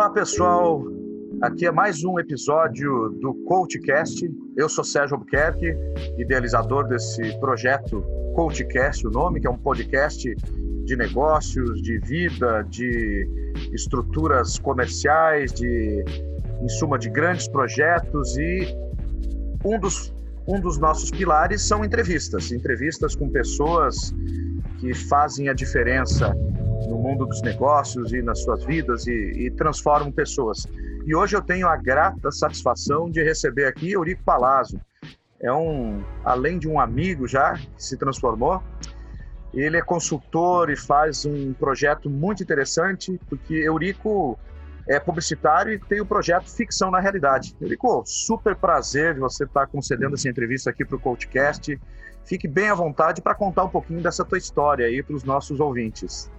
Olá, 0.00 0.08
pessoal. 0.08 0.82
Aqui 1.42 1.66
é 1.66 1.70
mais 1.70 2.02
um 2.04 2.18
episódio 2.18 3.10
do 3.20 3.34
CoachCast. 3.44 4.26
Eu 4.56 4.66
sou 4.66 4.82
Sérgio 4.82 5.16
Albuquerque, 5.16 5.76
idealizador 6.16 6.88
desse 6.88 7.38
projeto 7.38 8.02
CoachCast, 8.34 9.06
o 9.06 9.10
nome, 9.10 9.42
que 9.42 9.46
é 9.46 9.50
um 9.50 9.58
podcast 9.58 10.34
de 10.86 10.96
negócios, 10.96 11.82
de 11.82 11.98
vida, 11.98 12.62
de 12.62 13.28
estruturas 13.74 14.58
comerciais, 14.58 15.52
de, 15.52 16.02
em 16.62 16.68
suma, 16.70 16.98
de 16.98 17.10
grandes 17.10 17.46
projetos 17.46 18.38
e 18.38 18.74
um 19.62 19.78
dos, 19.78 20.14
um 20.48 20.58
dos 20.58 20.78
nossos 20.78 21.10
pilares 21.10 21.60
são 21.60 21.84
entrevistas, 21.84 22.50
entrevistas 22.52 23.14
com 23.14 23.28
pessoas 23.28 24.14
que 24.78 24.94
fazem 24.94 25.50
a 25.50 25.52
diferença 25.52 26.34
no 26.88 26.98
mundo 26.98 27.26
dos 27.26 27.42
negócios 27.42 28.12
e 28.12 28.22
nas 28.22 28.42
suas 28.42 28.64
vidas 28.64 29.06
e, 29.06 29.12
e 29.12 29.50
transformam 29.50 30.10
pessoas. 30.10 30.66
E 31.06 31.14
hoje 31.14 31.36
eu 31.36 31.42
tenho 31.42 31.68
a 31.68 31.76
grata 31.76 32.30
satisfação 32.30 33.10
de 33.10 33.22
receber 33.22 33.66
aqui 33.66 33.92
Eurico 33.92 34.22
Palazzo. 34.22 34.80
É 35.40 35.52
um, 35.52 36.02
além 36.24 36.58
de 36.58 36.68
um 36.68 36.78
amigo 36.78 37.26
já 37.26 37.54
que 37.54 37.68
se 37.78 37.96
transformou, 37.96 38.62
ele 39.52 39.76
é 39.76 39.82
consultor 39.82 40.70
e 40.70 40.76
faz 40.76 41.24
um 41.24 41.52
projeto 41.52 42.08
muito 42.08 42.42
interessante, 42.42 43.18
porque 43.28 43.54
Eurico 43.54 44.38
é 44.88 44.98
publicitário 44.98 45.72
e 45.72 45.78
tem 45.78 46.00
o 46.00 46.06
projeto 46.06 46.48
Ficção 46.50 46.90
na 46.90 47.00
Realidade. 47.00 47.56
Eurico, 47.60 48.02
super 48.06 48.54
prazer 48.54 49.14
de 49.14 49.20
você 49.20 49.44
estar 49.44 49.66
concedendo 49.66 50.14
essa 50.14 50.28
entrevista 50.28 50.70
aqui 50.70 50.84
para 50.84 50.96
o 50.96 51.00
CoachCast. 51.00 51.80
Fique 52.24 52.46
bem 52.46 52.68
à 52.68 52.74
vontade 52.74 53.20
para 53.20 53.34
contar 53.34 53.64
um 53.64 53.68
pouquinho 53.68 54.02
dessa 54.02 54.24
tua 54.24 54.38
história 54.38 54.86
aí 54.86 55.02
para 55.02 55.16
os 55.16 55.24
nossos 55.24 55.58
ouvintes. 55.58 56.30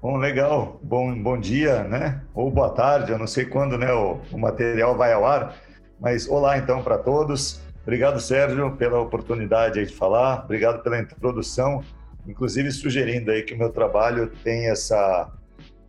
Bom, 0.00 0.16
legal. 0.16 0.78
Bom, 0.80 1.12
bom 1.20 1.36
dia, 1.36 1.82
né? 1.82 2.22
Ou 2.32 2.52
boa 2.52 2.70
tarde, 2.70 3.10
eu 3.10 3.18
não 3.18 3.26
sei 3.26 3.44
quando 3.44 3.76
né, 3.76 3.92
o, 3.92 4.20
o 4.30 4.38
material 4.38 4.96
vai 4.96 5.12
ao 5.12 5.26
ar, 5.26 5.56
mas 6.00 6.28
olá 6.28 6.56
então 6.56 6.84
para 6.84 6.96
todos. 6.96 7.60
Obrigado, 7.82 8.20
Sérgio, 8.20 8.76
pela 8.76 9.00
oportunidade 9.00 9.84
de 9.84 9.92
falar. 9.92 10.44
Obrigado 10.44 10.84
pela 10.84 11.00
introdução, 11.00 11.82
inclusive 12.28 12.70
sugerindo 12.70 13.32
aí 13.32 13.42
que 13.42 13.54
o 13.54 13.58
meu 13.58 13.70
trabalho 13.70 14.30
tem 14.44 14.68
essa 14.70 15.32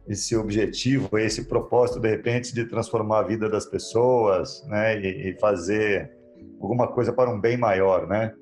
esse 0.08 0.36
objetivo, 0.36 1.20
esse 1.20 1.44
propósito 1.44 2.00
de 2.00 2.10
repente 2.10 2.52
de 2.52 2.66
transformar 2.66 3.20
a 3.20 3.24
vida 3.24 3.48
das 3.48 3.68
pessoas, 3.68 4.66
né, 4.66 5.00
e, 5.00 5.30
e 5.30 5.40
fazer 5.40 6.10
alguma 6.60 6.88
coisa 6.88 7.14
para 7.14 7.30
um 7.30 7.40
bem 7.40 7.58
maior, 7.58 8.08
né? 8.08 8.34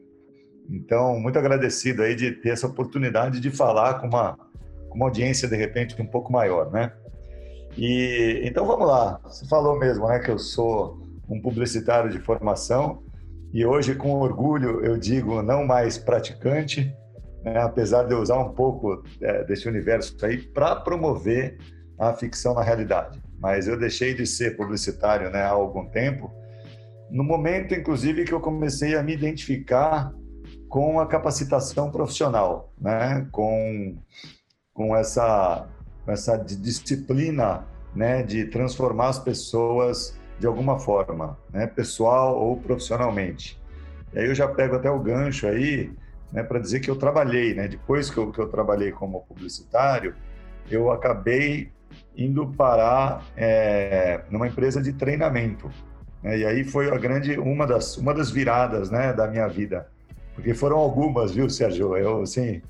Então, 0.69 1.19
muito 1.19 1.38
agradecido 1.38 2.03
aí 2.03 2.16
de 2.16 2.31
ter 2.31 2.50
essa 2.50 2.67
oportunidade 2.67 3.41
de 3.41 3.52
falar 3.52 3.95
com 3.95 4.08
uma 4.08 4.47
uma 4.93 5.05
audiência 5.05 5.47
de 5.47 5.55
repente 5.55 5.99
um 6.02 6.07
pouco 6.07 6.31
maior, 6.31 6.71
né? 6.71 6.91
E 7.77 8.41
então 8.43 8.66
vamos 8.66 8.88
lá. 8.88 9.19
Você 9.23 9.47
falou 9.47 9.77
mesmo, 9.77 10.07
né, 10.07 10.19
que 10.19 10.31
eu 10.31 10.39
sou 10.39 10.99
um 11.29 11.41
publicitário 11.41 12.09
de 12.09 12.19
formação 12.19 13.03
e 13.53 13.66
hoje 13.66 13.95
com 13.95 14.13
orgulho 14.13 14.83
eu 14.83 14.97
digo 14.97 15.41
não 15.41 15.66
mais 15.66 15.97
praticante, 15.97 16.94
né, 17.44 17.59
apesar 17.59 18.03
de 18.03 18.13
eu 18.13 18.19
usar 18.19 18.39
um 18.39 18.53
pouco 18.53 19.03
é, 19.21 19.44
desse 19.44 19.67
universo 19.67 20.16
aí 20.25 20.38
para 20.38 20.75
promover 20.77 21.57
a 21.97 22.13
ficção 22.13 22.53
na 22.53 22.61
realidade. 22.61 23.22
Mas 23.39 23.67
eu 23.67 23.77
deixei 23.77 24.13
de 24.13 24.25
ser 24.25 24.57
publicitário, 24.57 25.29
né, 25.29 25.41
há 25.41 25.49
algum 25.49 25.85
tempo. 25.89 26.31
No 27.09 27.23
momento, 27.23 27.73
inclusive, 27.73 28.25
que 28.25 28.33
eu 28.33 28.39
comecei 28.39 28.95
a 28.95 29.03
me 29.03 29.13
identificar 29.13 30.11
com 30.67 30.99
a 30.99 31.07
capacitação 31.07 31.91
profissional, 31.91 32.73
né, 32.79 33.27
com 33.31 33.97
com 34.78 34.95
essa, 34.95 35.67
essa 36.06 36.38
disciplina 36.38 37.66
né, 37.95 38.22
de 38.22 38.45
transformar 38.45 39.08
as 39.08 39.17
pessoas 39.17 40.16
de 40.39 40.45
alguma 40.45 40.78
forma, 40.78 41.35
né, 41.51 41.66
pessoal 41.66 42.38
ou 42.40 42.56
profissionalmente. 42.57 43.59
E 44.13 44.19
aí 44.19 44.28
eu 44.28 44.35
já 44.35 44.47
pego 44.47 44.75
até 44.75 44.88
o 44.88 45.00
gancho 45.00 45.47
aí 45.47 45.91
né, 46.31 46.44
para 46.44 46.59
dizer 46.59 46.79
que 46.79 46.91
eu 46.91 46.96
trabalhei, 46.96 47.56
né, 47.56 47.68
depois 47.68 48.12
que 48.12 48.19
eu, 48.19 48.31
que 48.31 48.40
eu 48.40 48.47
trabalhei 48.50 48.91
como 48.91 49.22
publicitário, 49.22 50.13
eu 50.69 50.91
acabei 50.91 51.72
indo 52.16 52.46
parar 52.53 53.25
é, 53.35 54.22
numa 54.30 54.47
empresa 54.47 54.80
de 54.80 54.94
treinamento. 54.94 55.72
Né, 56.22 56.38
e 56.38 56.46
aí 56.46 56.63
foi 56.63 56.91
a 56.91 56.97
grande 57.00 57.35
uma 57.40 57.66
das 57.66 57.97
uma 57.97 58.13
das 58.13 58.30
viradas, 58.30 58.91
né, 58.91 59.12
da 59.12 59.28
minha 59.28 59.47
vida, 59.47 59.88
porque 60.35 60.53
foram 60.53 60.78
algumas, 60.78 61.31
viu, 61.31 61.50
Sérgio? 61.50 61.97
Eu 61.97 62.22
assim 62.22 62.62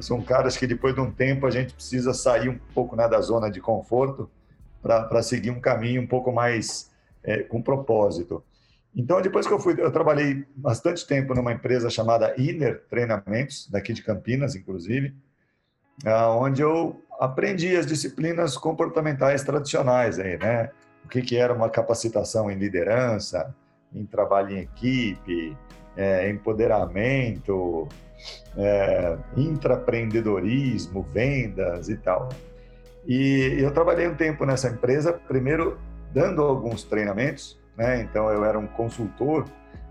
são 0.00 0.22
caras 0.22 0.56
que 0.56 0.66
depois 0.66 0.94
de 0.94 1.00
um 1.00 1.10
tempo 1.10 1.46
a 1.46 1.50
gente 1.50 1.74
precisa 1.74 2.12
sair 2.12 2.48
um 2.48 2.58
pouco 2.74 2.96
né, 2.96 3.08
da 3.08 3.20
zona 3.20 3.50
de 3.50 3.60
conforto 3.60 4.30
para 4.82 5.22
seguir 5.22 5.50
um 5.50 5.60
caminho 5.60 6.02
um 6.02 6.06
pouco 6.06 6.32
mais 6.32 6.90
é, 7.24 7.42
com 7.42 7.60
propósito. 7.60 8.42
Então, 8.94 9.20
depois 9.20 9.46
que 9.46 9.52
eu 9.52 9.58
fui, 9.58 9.74
eu 9.78 9.90
trabalhei 9.90 10.46
bastante 10.54 11.06
tempo 11.06 11.34
numa 11.34 11.52
empresa 11.52 11.90
chamada 11.90 12.34
Inner 12.38 12.82
Treinamentos, 12.88 13.68
daqui 13.70 13.92
de 13.92 14.02
Campinas, 14.02 14.54
inclusive, 14.54 15.14
onde 16.40 16.62
eu 16.62 17.00
aprendi 17.18 17.76
as 17.76 17.86
disciplinas 17.86 18.56
comportamentais 18.56 19.42
tradicionais 19.42 20.18
aí, 20.18 20.38
né? 20.38 20.70
O 21.04 21.08
que, 21.08 21.20
que 21.20 21.36
era 21.36 21.52
uma 21.52 21.68
capacitação 21.68 22.50
em 22.50 22.56
liderança, 22.56 23.54
em 23.94 24.04
trabalho 24.04 24.56
em 24.56 24.60
equipe, 24.60 25.56
é, 25.96 26.28
empoderamento, 26.30 27.88
é, 28.56 29.16
vendas 31.02 31.88
e 31.88 31.96
tal. 31.96 32.28
E 33.06 33.56
eu 33.58 33.70
trabalhei 33.70 34.08
um 34.08 34.14
tempo 34.14 34.44
nessa 34.44 34.68
empresa, 34.68 35.12
primeiro 35.12 35.78
dando 36.12 36.42
alguns 36.42 36.82
treinamentos, 36.82 37.58
né? 37.76 38.00
Então 38.02 38.30
eu 38.30 38.44
era 38.44 38.58
um 38.58 38.66
consultor 38.66 39.44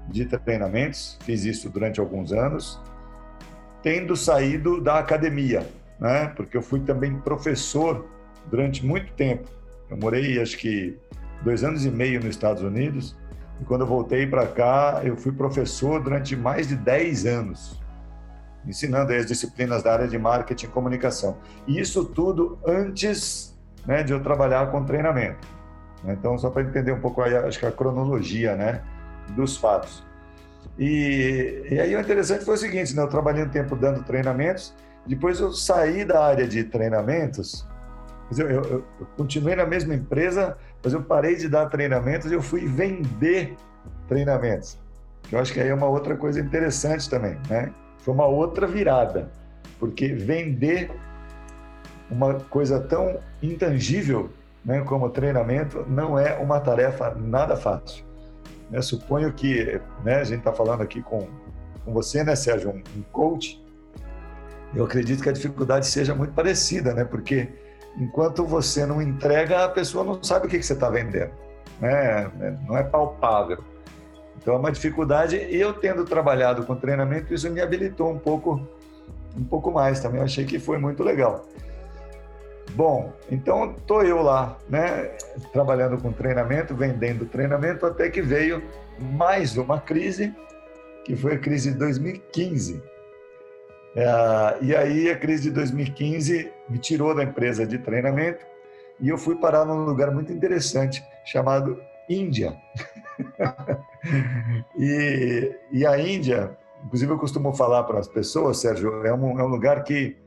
de 0.09 0.25
treinamentos, 0.25 1.17
fiz 1.23 1.45
isso 1.45 1.69
durante 1.69 1.99
alguns 1.99 2.31
anos, 2.33 2.81
tendo 3.81 4.15
saído 4.15 4.81
da 4.81 4.99
academia, 4.99 5.65
né? 5.99 6.27
Porque 6.35 6.57
eu 6.57 6.61
fui 6.61 6.81
também 6.81 7.15
professor 7.19 8.05
durante 8.47 8.85
muito 8.85 9.13
tempo. 9.13 9.47
Eu 9.89 9.97
morei, 9.97 10.41
acho 10.41 10.57
que 10.57 10.97
dois 11.43 11.63
anos 11.63 11.85
e 11.85 11.91
meio 11.91 12.19
nos 12.19 12.29
Estados 12.29 12.63
Unidos 12.63 13.15
e 13.59 13.63
quando 13.63 13.81
eu 13.81 13.87
voltei 13.87 14.27
para 14.27 14.45
cá, 14.47 15.01
eu 15.03 15.15
fui 15.15 15.31
professor 15.31 16.01
durante 16.01 16.35
mais 16.35 16.67
de 16.67 16.75
10 16.75 17.25
anos, 17.25 17.79
ensinando 18.65 19.13
as 19.13 19.25
disciplinas 19.25 19.83
da 19.83 19.93
área 19.93 20.07
de 20.07 20.17
marketing 20.17 20.65
e 20.65 20.69
comunicação. 20.69 21.37
E 21.67 21.79
isso 21.79 22.03
tudo 22.05 22.59
antes 22.65 23.57
né, 23.85 24.03
de 24.03 24.11
eu 24.11 24.21
trabalhar 24.21 24.71
com 24.71 24.83
treinamento. 24.83 25.47
Então, 26.03 26.37
só 26.37 26.49
para 26.49 26.63
entender 26.63 26.91
um 26.91 26.99
pouco, 26.99 27.21
aí, 27.21 27.35
acho 27.35 27.59
que 27.59 27.65
a 27.65 27.71
cronologia 27.71 28.55
né, 28.55 28.81
dos 29.35 29.57
fatos. 29.57 30.03
E, 30.77 31.67
e 31.71 31.79
aí 31.79 31.95
o 31.95 31.99
interessante 31.99 32.43
foi 32.43 32.55
o 32.55 32.57
seguinte, 32.57 32.95
né, 32.95 33.01
eu 33.01 33.07
trabalhei 33.07 33.43
um 33.43 33.49
tempo 33.49 33.75
dando 33.75 34.03
treinamentos, 34.03 34.75
depois 35.07 35.39
eu 35.39 35.53
saí 35.53 36.03
da 36.03 36.25
área 36.25 36.47
de 36.47 36.63
treinamentos, 36.63 37.65
eu, 38.37 38.49
eu, 38.49 38.63
eu 38.63 39.07
continuei 39.15 39.55
na 39.55 39.65
mesma 39.65 39.93
empresa, 39.93 40.57
mas 40.85 40.93
eu 40.93 41.01
parei 41.01 41.35
de 41.35 41.49
dar 41.49 41.65
treinamentos 41.65 42.31
e 42.31 42.35
eu 42.35 42.43
fui 42.43 42.67
vender 42.67 43.55
treinamentos. 44.07 44.77
Eu 45.31 45.39
acho 45.39 45.51
que 45.51 45.59
aí 45.59 45.69
é 45.69 45.73
uma 45.73 45.87
outra 45.87 46.15
coisa 46.15 46.39
interessante 46.39 47.09
também, 47.09 47.39
né? 47.49 47.73
Foi 47.97 48.13
uma 48.13 48.27
outra 48.27 48.67
virada, 48.67 49.31
porque 49.79 50.09
vender 50.09 50.91
uma 52.07 52.35
coisa 52.35 52.79
tão 52.79 53.17
intangível 53.41 54.29
né, 54.63 54.81
como 54.81 55.09
treinamento 55.09 55.83
não 55.89 56.19
é 56.19 56.37
uma 56.37 56.59
tarefa 56.59 57.15
nada 57.15 57.57
fácil. 57.57 58.05
Suponho 58.83 59.33
que 59.33 59.81
né, 60.03 60.17
a 60.17 60.23
gente 60.23 60.39
está 60.39 60.53
falando 60.53 60.81
aqui 60.81 61.01
com, 61.01 61.27
com 61.83 61.93
você, 61.93 62.23
né, 62.23 62.35
Sérgio, 62.35 62.69
um, 62.69 62.83
um 62.95 63.01
coach. 63.11 63.59
Eu 64.75 64.85
acredito 64.85 65.23
que 65.23 65.29
a 65.29 65.33
dificuldade 65.33 65.87
seja 65.87 66.13
muito 66.13 66.33
parecida, 66.33 66.93
né? 66.93 67.03
Porque 67.03 67.49
enquanto 67.97 68.45
você 68.45 68.85
não 68.85 69.01
entrega, 69.01 69.65
a 69.65 69.69
pessoa 69.69 70.03
não 70.03 70.21
sabe 70.23 70.47
o 70.47 70.49
que, 70.49 70.57
que 70.57 70.65
você 70.65 70.73
está 70.73 70.89
vendendo. 70.89 71.31
Né? 71.79 72.31
Não 72.67 72.77
é 72.77 72.83
palpável. 72.83 73.63
Então 74.37 74.53
é 74.53 74.57
uma 74.57 74.71
dificuldade. 74.71 75.35
Eu 75.49 75.73
tendo 75.73 76.05
trabalhado 76.05 76.65
com 76.65 76.75
treinamento, 76.75 77.33
isso 77.33 77.49
me 77.49 77.61
habilitou 77.61 78.11
um 78.11 78.19
pouco, 78.19 78.61
um 79.35 79.43
pouco 79.43 79.71
mais 79.71 79.99
também. 79.99 80.19
Eu 80.19 80.25
achei 80.25 80.45
que 80.45 80.59
foi 80.59 80.77
muito 80.77 81.03
legal. 81.03 81.45
Bom, 82.71 83.13
então 83.31 83.73
tô 83.87 84.01
eu 84.01 84.21
lá, 84.21 84.57
né, 84.69 85.11
trabalhando 85.53 85.97
com 85.97 86.11
treinamento, 86.11 86.75
vendendo 86.75 87.25
treinamento, 87.25 87.85
até 87.85 88.09
que 88.09 88.21
veio 88.21 88.61
mais 88.99 89.55
uma 89.55 89.79
crise, 89.79 90.33
que 91.05 91.15
foi 91.15 91.35
a 91.35 91.39
crise 91.39 91.71
de 91.71 91.77
2015 91.77 92.94
é, 93.95 94.57
e 94.61 94.75
aí 94.75 95.09
a 95.09 95.17
crise 95.17 95.43
de 95.43 95.51
2015 95.51 96.51
me 96.69 96.77
tirou 96.77 97.15
da 97.15 97.23
empresa 97.23 97.65
de 97.65 97.77
treinamento 97.77 98.45
e 98.99 99.09
eu 99.09 99.17
fui 99.17 99.35
parar 99.35 99.65
num 99.65 99.85
lugar 99.85 100.11
muito 100.11 100.33
interessante 100.33 101.03
chamado 101.23 101.81
Índia. 102.09 102.55
e, 104.77 105.55
e, 105.71 105.85
a 105.85 105.97
Índia, 105.97 106.57
inclusive 106.83 107.11
eu 107.11 107.17
costumo 107.17 107.53
falar 107.53 107.83
para 107.83 107.99
as 107.99 108.07
pessoas, 108.07 108.57
Sérgio, 108.57 109.05
é 109.05 109.13
um, 109.13 109.39
é 109.39 109.43
um 109.43 109.47
lugar 109.47 109.83
que 109.83 110.17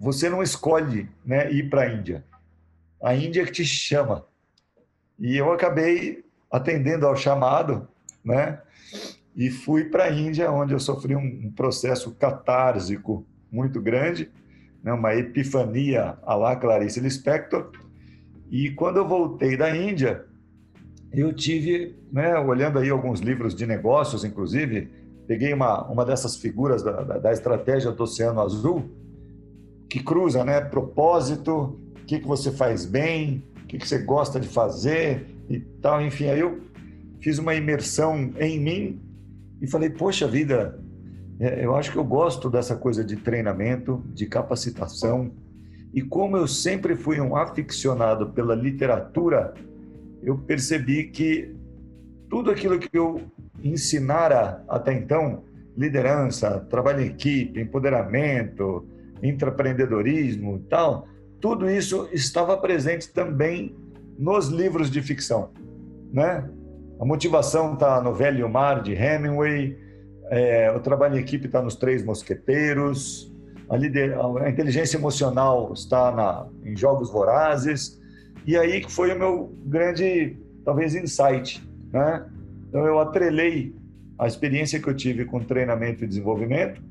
você 0.00 0.28
não 0.28 0.42
escolhe 0.42 1.08
né, 1.24 1.50
ir 1.52 1.68
para 1.68 1.82
a 1.82 1.88
Índia. 1.88 2.24
A 3.02 3.14
Índia 3.14 3.44
que 3.44 3.52
te 3.52 3.64
chama. 3.64 4.24
E 5.18 5.36
eu 5.36 5.52
acabei 5.52 6.24
atendendo 6.50 7.06
ao 7.06 7.14
chamado, 7.14 7.86
né? 8.24 8.60
E 9.34 9.50
fui 9.50 9.84
para 9.84 10.04
a 10.04 10.12
Índia, 10.12 10.50
onde 10.50 10.74
eu 10.74 10.80
sofri 10.80 11.16
um 11.16 11.50
processo 11.52 12.14
catársico 12.14 13.26
muito 13.50 13.80
grande, 13.80 14.30
né? 14.82 14.92
uma 14.92 15.14
epifania 15.14 16.18
a 16.22 16.34
lá 16.34 16.56
Clarice 16.56 17.00
Lispector. 17.00 17.70
E 18.50 18.70
quando 18.70 18.98
eu 18.98 19.08
voltei 19.08 19.56
da 19.56 19.74
Índia, 19.74 20.26
eu 21.12 21.32
tive, 21.32 21.96
né, 22.10 22.38
olhando 22.38 22.78
aí 22.78 22.90
alguns 22.90 23.20
livros 23.20 23.54
de 23.54 23.66
negócios, 23.66 24.24
inclusive, 24.24 24.90
peguei 25.26 25.52
uma, 25.52 25.86
uma 25.88 26.04
dessas 26.04 26.36
figuras 26.36 26.82
da, 26.82 27.02
da, 27.02 27.18
da 27.18 27.32
estratégia 27.32 27.90
do 27.90 28.02
Oceano 28.02 28.40
Azul, 28.40 28.90
que 29.88 30.02
cruza, 30.02 30.44
né, 30.44 30.60
propósito, 30.60 31.78
o 32.02 32.04
que, 32.06 32.18
que 32.18 32.26
você 32.26 32.50
faz 32.50 32.84
bem, 32.84 33.44
o 33.62 33.66
que, 33.66 33.78
que 33.78 33.88
você 33.88 33.98
gosta 33.98 34.40
de 34.40 34.48
fazer 34.48 35.26
e 35.48 35.60
tal, 35.60 36.02
enfim, 36.02 36.28
aí 36.28 36.40
eu 36.40 36.60
fiz 37.20 37.38
uma 37.38 37.54
imersão 37.54 38.32
em 38.38 38.58
mim 38.58 39.00
e 39.62 39.66
falei, 39.68 39.88
poxa 39.88 40.26
vida, 40.26 40.76
é, 41.38 41.64
eu 41.64 41.76
acho 41.76 41.92
que 41.92 41.96
eu 41.96 42.04
gosto 42.04 42.50
dessa 42.50 42.74
coisa 42.74 43.04
de 43.04 43.14
treinamento, 43.14 44.02
de 44.12 44.26
capacitação, 44.26 45.30
e 45.94 46.02
como 46.02 46.36
eu 46.36 46.48
sempre 46.48 46.96
fui 46.96 47.20
um 47.20 47.36
aficionado 47.36 48.30
pela 48.30 48.56
literatura, 48.56 49.54
eu 50.20 50.36
percebi 50.36 51.04
que 51.04 51.54
tudo 52.28 52.50
aquilo 52.50 52.78
que 52.78 52.96
eu 52.96 53.22
ensinara 53.62 54.64
até 54.68 54.92
então, 54.94 55.44
liderança, 55.76 56.66
trabalho 56.68 57.02
em 57.02 57.06
equipe, 57.06 57.60
empoderamento, 57.60 58.84
intraempreendedorismo 59.22 60.56
e 60.56 60.68
tal, 60.68 61.06
tudo 61.40 61.70
isso 61.70 62.08
estava 62.12 62.56
presente 62.56 63.12
também 63.12 63.76
nos 64.18 64.48
livros 64.48 64.90
de 64.90 65.00
ficção, 65.02 65.50
né? 66.12 66.48
A 67.00 67.04
motivação 67.04 67.74
está 67.74 68.00
no 68.00 68.14
Velho 68.14 68.48
Mar 68.48 68.82
de 68.82 68.92
Hemingway, 68.92 69.76
é, 70.30 70.70
o 70.70 70.80
trabalho 70.80 71.16
em 71.16 71.20
equipe 71.20 71.46
está 71.46 71.60
nos 71.60 71.76
Três 71.76 72.04
Mosqueteiros, 72.04 73.32
a, 73.68 73.76
lider, 73.76 74.16
a 74.18 74.48
inteligência 74.48 74.96
emocional 74.96 75.72
está 75.72 76.10
na, 76.12 76.46
em 76.64 76.76
Jogos 76.76 77.10
Vorazes, 77.10 78.00
e 78.46 78.56
aí 78.56 78.80
que 78.80 78.90
foi 78.90 79.12
o 79.12 79.18
meu 79.18 79.54
grande, 79.66 80.36
talvez, 80.64 80.94
insight. 80.94 81.62
Né? 81.92 82.26
Então, 82.68 82.86
eu 82.86 82.98
atrelei 82.98 83.74
a 84.18 84.26
experiência 84.26 84.80
que 84.80 84.88
eu 84.88 84.94
tive 84.94 85.24
com 85.24 85.40
treinamento 85.40 86.04
e 86.04 86.06
desenvolvimento 86.06 86.82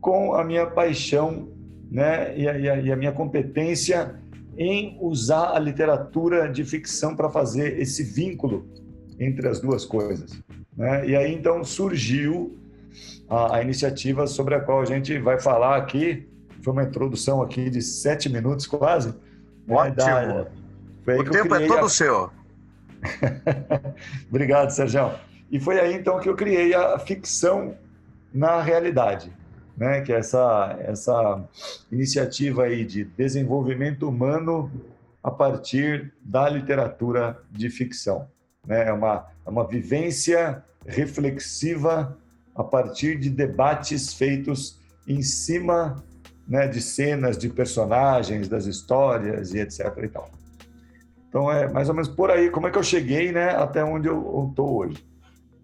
com 0.00 0.34
a 0.34 0.44
minha 0.44 0.66
paixão 0.66 1.48
né? 1.90 2.36
e, 2.38 2.48
a, 2.48 2.58
e 2.58 2.92
a 2.92 2.96
minha 2.96 3.12
competência 3.12 4.14
em 4.56 4.96
usar 5.00 5.54
a 5.54 5.58
literatura 5.58 6.48
de 6.48 6.64
ficção 6.64 7.14
para 7.14 7.28
fazer 7.28 7.78
esse 7.80 8.02
vínculo 8.02 8.66
entre 9.18 9.48
as 9.48 9.60
duas 9.60 9.84
coisas. 9.84 10.42
Né? 10.76 11.08
E 11.08 11.16
aí, 11.16 11.34
então, 11.34 11.64
surgiu 11.64 12.58
a, 13.28 13.56
a, 13.56 13.62
iniciativa 13.62 14.26
sobre 14.26 14.54
a 14.54 14.60
qual 14.60 14.80
a 14.80 14.84
gente 14.84 15.18
vai 15.18 15.40
falar 15.40 15.76
aqui. 15.76 16.28
Foi 16.62 16.72
uma 16.72 16.82
introdução 16.82 17.42
aqui 17.42 17.70
de 17.70 17.82
sete 17.82 18.28
minutos 18.28 18.66
quase. 18.66 19.14
Ótimo. 19.68 20.06
Né? 20.06 20.46
Da, 21.06 21.16
o 21.16 21.24
tempo 21.30 21.54
é 21.54 21.66
todo 21.66 21.86
a... 21.86 21.88
seu. 21.88 22.30
Obrigado, 24.28 24.70
Sérgio. 24.70 25.12
E 25.50 25.60
foi 25.60 25.78
aí 25.78 25.94
então 25.94 26.18
que 26.18 26.28
eu 26.28 26.34
criei 26.34 26.74
a 26.74 26.98
ficção 26.98 27.76
na 28.32 28.60
realidade, 28.60 29.30
né? 29.76 30.00
Que 30.00 30.12
é 30.12 30.16
essa 30.16 30.76
essa 30.80 31.44
iniciativa 31.90 32.64
aí 32.64 32.84
de 32.84 33.04
desenvolvimento 33.04 34.08
humano 34.08 34.70
a 35.22 35.30
partir 35.30 36.12
da 36.20 36.48
literatura 36.48 37.40
de 37.50 37.70
ficção, 37.70 38.28
né? 38.66 38.88
É 38.88 38.92
uma 38.92 39.26
é 39.46 39.50
uma 39.50 39.66
vivência 39.66 40.62
reflexiva 40.86 42.16
a 42.54 42.64
partir 42.64 43.18
de 43.18 43.30
debates 43.30 44.12
feitos 44.12 44.80
em 45.06 45.22
cima 45.22 46.02
né, 46.48 46.66
de 46.66 46.80
cenas, 46.80 47.36
de 47.36 47.48
personagens, 47.48 48.48
das 48.48 48.66
histórias 48.66 49.52
e 49.54 49.58
etc. 49.58 49.80
E 50.02 50.08
tal. 50.08 50.30
Então 51.28 51.50
é 51.50 51.68
mais 51.68 51.88
ou 51.88 51.94
menos 51.94 52.08
por 52.08 52.30
aí 52.30 52.50
como 52.50 52.66
é 52.66 52.70
que 52.70 52.78
eu 52.78 52.82
cheguei, 52.82 53.32
né, 53.32 53.50
até 53.50 53.84
onde 53.84 54.08
eu 54.08 54.46
estou 54.48 54.78
hoje. 54.78 55.04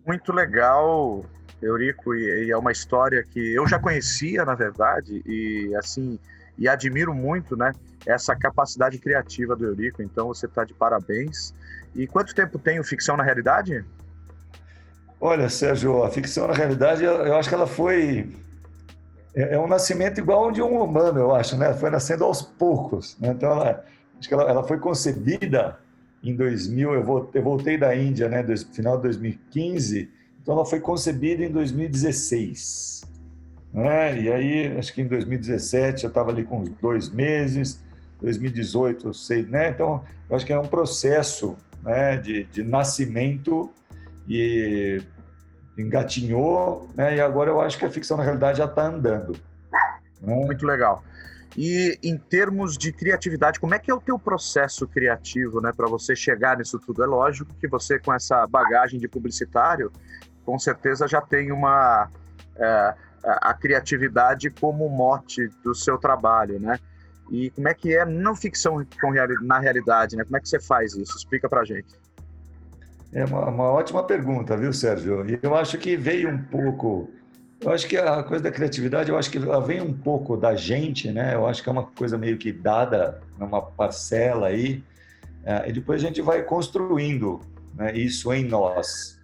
Muito 0.06 0.32
legal, 0.32 1.24
Eurico, 1.60 2.14
e, 2.14 2.46
e, 2.46 2.50
é 2.50 2.56
uma 2.56 2.72
história 2.72 3.22
que 3.22 3.54
eu 3.54 3.66
já 3.68 3.78
conhecia, 3.78 4.44
na 4.44 4.54
verdade, 4.54 5.22
e 5.24 5.72
assim, 5.76 6.18
e 6.58 6.68
admiro 6.68 7.14
muito, 7.14 7.56
né, 7.56 7.72
essa 8.06 8.36
capacidade 8.36 8.98
criativa 8.98 9.56
do 9.56 9.64
Eurico. 9.64 10.02
Então 10.02 10.28
você 10.28 10.46
está 10.46 10.64
de 10.64 10.74
parabéns. 10.74 11.54
E 11.94 12.06
quanto 12.06 12.34
tempo 12.34 12.58
tem 12.58 12.80
o 12.80 12.84
Ficção 12.84 13.16
na 13.16 13.22
Realidade? 13.22 13.84
Olha, 15.20 15.48
Sérgio, 15.48 16.02
a 16.02 16.10
ficção 16.10 16.48
na 16.48 16.54
realidade, 16.54 17.04
eu 17.04 17.36
acho 17.36 17.48
que 17.48 17.54
ela 17.54 17.66
foi 17.66 18.28
é, 19.34 19.54
é 19.54 19.58
um 19.58 19.68
nascimento 19.68 20.18
igual 20.18 20.50
de 20.50 20.60
um 20.60 20.82
humano, 20.82 21.20
eu 21.20 21.32
acho, 21.32 21.56
né? 21.56 21.72
Foi 21.74 21.90
nascendo 21.90 22.24
aos 22.24 22.42
poucos. 22.42 23.16
Né? 23.20 23.28
Então, 23.28 23.52
ela, 23.52 23.84
Acho 24.22 24.28
que 24.28 24.34
ela, 24.34 24.44
ela 24.44 24.62
foi 24.62 24.78
concebida 24.78 25.80
em 26.22 26.36
2000, 26.36 26.94
eu, 26.94 27.30
eu 27.34 27.42
voltei 27.42 27.76
da 27.76 27.92
Índia, 27.96 28.28
né, 28.28 28.40
no 28.40 28.56
final 28.56 28.94
de 28.94 29.02
2015, 29.02 30.08
então 30.40 30.54
ela 30.54 30.64
foi 30.64 30.78
concebida 30.78 31.44
em 31.44 31.50
2016. 31.50 33.02
Né? 33.72 34.20
E 34.20 34.32
aí, 34.32 34.78
acho 34.78 34.92
que 34.92 35.00
em 35.00 35.06
2017 35.06 36.04
eu 36.04 36.08
estava 36.08 36.30
ali 36.30 36.44
com 36.44 36.60
uns 36.60 36.70
dois 36.80 37.08
meses, 37.08 37.82
2018 38.20 39.08
eu 39.08 39.14
sei, 39.14 39.44
né? 39.44 39.70
Então, 39.70 40.04
eu 40.28 40.36
acho 40.36 40.44
que 40.44 40.52
é 40.52 40.58
um 40.58 40.66
processo 40.66 41.56
né, 41.82 42.16
de, 42.16 42.44
de 42.44 42.62
nascimento 42.62 43.70
e 44.28 45.00
engatinhou, 45.76 46.88
né? 46.94 47.16
E 47.16 47.20
agora 47.20 47.50
eu 47.50 47.60
acho 47.60 47.78
que 47.78 47.84
a 47.84 47.90
ficção 47.90 48.16
na 48.16 48.22
realidade 48.22 48.58
já 48.58 48.66
está 48.66 48.86
andando. 48.86 49.32
Né? 49.72 50.34
Muito 50.34 50.66
legal. 50.66 51.02
E 51.56 51.98
em 52.02 52.16
termos 52.16 52.78
de 52.78 52.92
criatividade, 52.92 53.60
como 53.60 53.74
é 53.74 53.78
que 53.78 53.90
é 53.90 53.94
o 53.94 54.00
teu 54.00 54.18
processo 54.18 54.86
criativo, 54.86 55.60
né, 55.60 55.70
para 55.76 55.86
você 55.86 56.16
chegar 56.16 56.56
nisso 56.56 56.78
tudo? 56.78 57.02
É 57.02 57.06
lógico 57.06 57.52
que 57.60 57.68
você 57.68 57.98
com 57.98 58.12
essa 58.12 58.46
bagagem 58.46 58.98
de 58.98 59.06
publicitário, 59.06 59.92
com 60.44 60.58
certeza 60.58 61.06
já 61.06 61.20
tem 61.20 61.52
uma 61.52 62.10
é, 62.56 62.94
a 63.24 63.54
criatividade 63.54 64.50
como 64.50 64.88
mote 64.88 65.48
do 65.64 65.74
seu 65.74 65.98
trabalho, 65.98 66.58
né? 66.58 66.78
E 67.30 67.50
como 67.50 67.68
é 67.68 67.74
que 67.74 67.94
é 67.94 68.04
não 68.04 68.34
ficção 68.34 68.84
na 69.42 69.58
realidade, 69.58 70.16
né? 70.16 70.24
Como 70.24 70.36
é 70.36 70.40
que 70.40 70.48
você 70.48 70.60
faz 70.60 70.94
isso? 70.94 71.16
Explica 71.16 71.48
para 71.48 71.64
gente. 71.64 71.94
É 73.12 73.24
uma, 73.24 73.48
uma 73.48 73.64
ótima 73.64 74.02
pergunta, 74.04 74.56
viu, 74.56 74.72
Sérgio? 74.72 75.28
E 75.28 75.38
eu 75.42 75.54
acho 75.54 75.78
que 75.78 75.96
veio 75.96 76.28
um 76.28 76.42
pouco 76.42 77.08
eu 77.64 77.70
acho 77.70 77.86
que 77.86 77.96
a 77.96 78.24
coisa 78.24 78.42
da 78.42 78.50
criatividade, 78.50 79.08
eu 79.08 79.16
acho 79.16 79.30
que 79.30 79.38
ela 79.38 79.60
vem 79.60 79.80
um 79.80 79.92
pouco 79.92 80.36
da 80.36 80.56
gente, 80.56 81.12
né? 81.12 81.34
Eu 81.34 81.46
acho 81.46 81.62
que 81.62 81.68
é 81.68 81.72
uma 81.72 81.86
coisa 81.86 82.18
meio 82.18 82.36
que 82.36 82.52
dada 82.52 83.20
numa 83.38 83.62
parcela 83.62 84.48
aí, 84.48 84.82
é, 85.44 85.68
e 85.68 85.72
depois 85.72 86.02
a 86.02 86.06
gente 86.06 86.20
vai 86.20 86.42
construindo 86.42 87.40
né, 87.74 87.96
isso 87.96 88.32
em 88.32 88.44
nós. 88.44 89.20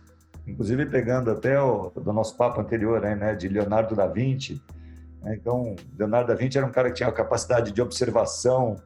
Inclusive 0.48 0.86
pegando 0.86 1.30
até 1.30 1.60
o 1.60 1.90
do 1.90 2.12
nosso 2.12 2.36
papo 2.36 2.60
anterior, 2.60 3.00
né, 3.00 3.34
de 3.34 3.48
Leonardo 3.48 3.94
da 3.94 4.06
Vinci. 4.06 4.60
Né? 5.22 5.36
Então, 5.38 5.76
Leonardo 5.98 6.28
da 6.28 6.34
Vinci 6.34 6.56
era 6.56 6.66
um 6.66 6.72
cara 6.72 6.88
que 6.88 6.96
tinha 6.96 7.08
uma 7.08 7.14
capacidade 7.14 7.70
de 7.70 7.82
observação 7.82 8.76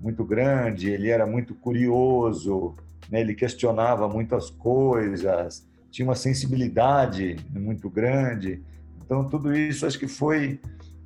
muito 0.00 0.24
grande, 0.24 0.88
ele 0.88 1.10
era 1.10 1.26
muito 1.26 1.54
curioso, 1.54 2.74
né? 3.10 3.20
ele 3.20 3.34
questionava 3.34 4.08
muitas 4.08 4.48
coisas, 4.48 5.68
tinha 5.90 6.08
uma 6.08 6.14
sensibilidade 6.14 7.36
muito 7.50 7.90
grande. 7.90 8.62
Então, 9.04 9.28
tudo 9.28 9.54
isso 9.54 9.86
acho 9.86 9.98
que 9.98 10.08
foi, 10.08 10.58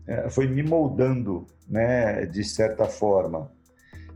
é, 0.07 0.31
foi 0.31 0.47
me 0.47 0.63
moldando, 0.63 1.47
né, 1.69 2.25
de 2.27 2.45
certa 2.45 2.85
forma. 2.85 3.51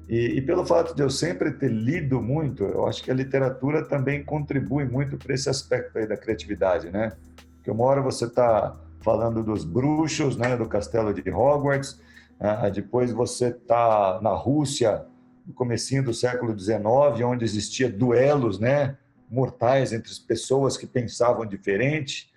E, 0.09 0.39
e, 0.39 0.43
pelo 0.43 0.65
fato 0.65 0.95
de 0.95 1.03
eu 1.03 1.11
sempre 1.11 1.53
ter 1.53 1.71
lido 1.71 2.23
muito, 2.23 2.65
eu 2.65 2.87
acho 2.87 3.03
que 3.03 3.11
a 3.11 3.15
literatura 3.15 3.85
também 3.85 4.25
contribui 4.25 4.85
muito 4.85 5.19
para 5.19 5.35
esse 5.35 5.51
aspecto 5.51 5.99
aí 5.99 6.07
da 6.07 6.17
criatividade, 6.17 6.91
né? 6.91 7.13
Porque 7.57 7.71
uma 7.71 7.85
hora 7.85 8.01
você 8.01 8.25
está 8.25 8.75
falando 9.01 9.43
dos 9.43 9.65
bruxos, 9.65 10.37
né, 10.37 10.57
do 10.57 10.67
castelo 10.67 11.13
de 11.13 11.31
Hogwarts, 11.31 12.01
ah, 12.41 12.69
depois 12.69 13.13
você 13.13 13.49
está 13.49 14.19
na 14.23 14.31
Rússia, 14.31 15.05
no 15.47 15.53
comecinho 15.53 16.03
do 16.03 16.15
século 16.15 16.59
XIX, 16.59 16.81
onde 17.25 17.45
existia 17.45 17.91
duelos, 17.91 18.59
né, 18.59 18.97
mortais 19.31 19.93
entre 19.93 20.11
as 20.11 20.19
pessoas 20.19 20.77
que 20.77 20.87
pensavam 20.87 21.45
diferente 21.45 22.33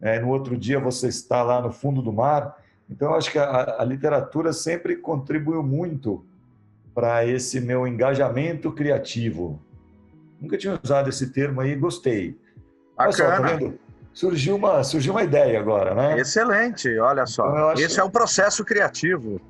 é, 0.00 0.18
no 0.18 0.28
outro 0.28 0.56
dia 0.56 0.80
você 0.80 1.08
está 1.08 1.42
lá 1.42 1.60
no 1.60 1.70
fundo 1.70 2.00
do 2.00 2.12
mar. 2.12 2.56
Então, 2.88 3.10
eu 3.10 3.14
acho 3.14 3.30
que 3.30 3.38
a, 3.38 3.80
a 3.80 3.84
literatura 3.84 4.52
sempre 4.52 4.96
contribuiu 4.96 5.62
muito 5.62 6.24
para 7.00 7.24
esse 7.24 7.62
meu 7.62 7.86
engajamento 7.86 8.70
criativo. 8.70 9.58
Nunca 10.38 10.58
tinha 10.58 10.78
usado 10.82 11.08
esse 11.08 11.32
termo 11.32 11.62
aí, 11.62 11.74
gostei. 11.74 12.38
Olha 12.94 13.10
só, 13.10 13.24
tá? 13.24 13.58
Surgiu 14.12 14.56
uma, 14.56 14.84
surgiu 14.84 15.14
uma 15.14 15.22
ideia 15.22 15.58
agora, 15.58 15.94
né? 15.94 16.20
Excelente, 16.20 16.98
olha 16.98 17.24
só. 17.24 17.48
Então, 17.48 17.72
Esse 17.72 17.94
que... 17.94 18.00
é 18.00 18.04
um 18.04 18.10
processo 18.10 18.62
criativo. 18.66 19.40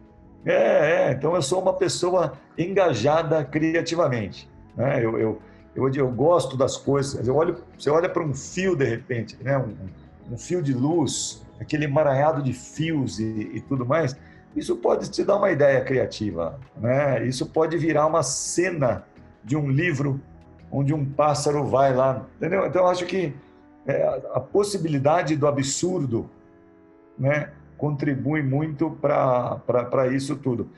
É, 0.47 1.09
é, 1.09 1.13
então 1.13 1.35
eu 1.35 1.43
sou 1.43 1.61
uma 1.61 1.73
pessoa 1.73 2.35
engajada 2.57 3.45
criativamente. 3.45 4.49
Né? 4.77 5.05
Eu, 5.05 5.19
eu, 5.19 5.43
eu, 5.75 5.93
eu 5.93 6.09
gosto 6.09 6.57
das 6.57 6.77
coisas. 6.77 7.27
Eu 7.27 7.35
olho, 7.35 7.57
você 7.77 7.91
olha 7.91 8.09
para 8.09 8.23
um 8.23 8.33
fio 8.33 8.77
de 8.77 8.85
repente, 8.85 9.37
né? 9.43 9.59
Um, 9.59 10.35
um, 10.35 10.39
fio 10.39 10.63
de 10.63 10.73
luz, 10.73 11.45
aquele 11.59 11.87
emaranhado 11.87 12.45
de 12.45 12.53
fios 12.53 13.19
e, 13.19 13.51
e, 13.55 13.61
tudo 13.61 13.85
mais. 13.85 14.17
Isso 14.55 14.77
pode 14.77 15.11
te 15.11 15.25
dar 15.25 15.37
uma 15.37 15.51
ideia 15.51 15.83
criativa, 15.83 16.59
né? 16.77 17.25
Isso 17.25 17.47
pode 17.47 17.77
virar 17.77 18.07
uma 18.07 18.23
cena 18.23 19.05
de 19.45 19.57
um 19.57 19.71
livro 19.71 20.21
onde 20.71 20.93
um 20.93 21.05
pássaro 21.05 21.65
vai 21.65 21.95
lá, 21.95 22.27
entendeu? 22.37 22.67
Então 22.67 22.87
acho 22.87 23.07
que 23.07 23.35
é, 23.87 24.23
a 24.35 24.41
possibilidade 24.41 25.37
do 25.37 25.47
absurdo, 25.47 26.29
né? 27.19 27.51
Contribui 27.77 28.43
muito 28.43 28.91
para 29.01 30.09
isso 30.13 30.37
tudo. 30.37 30.69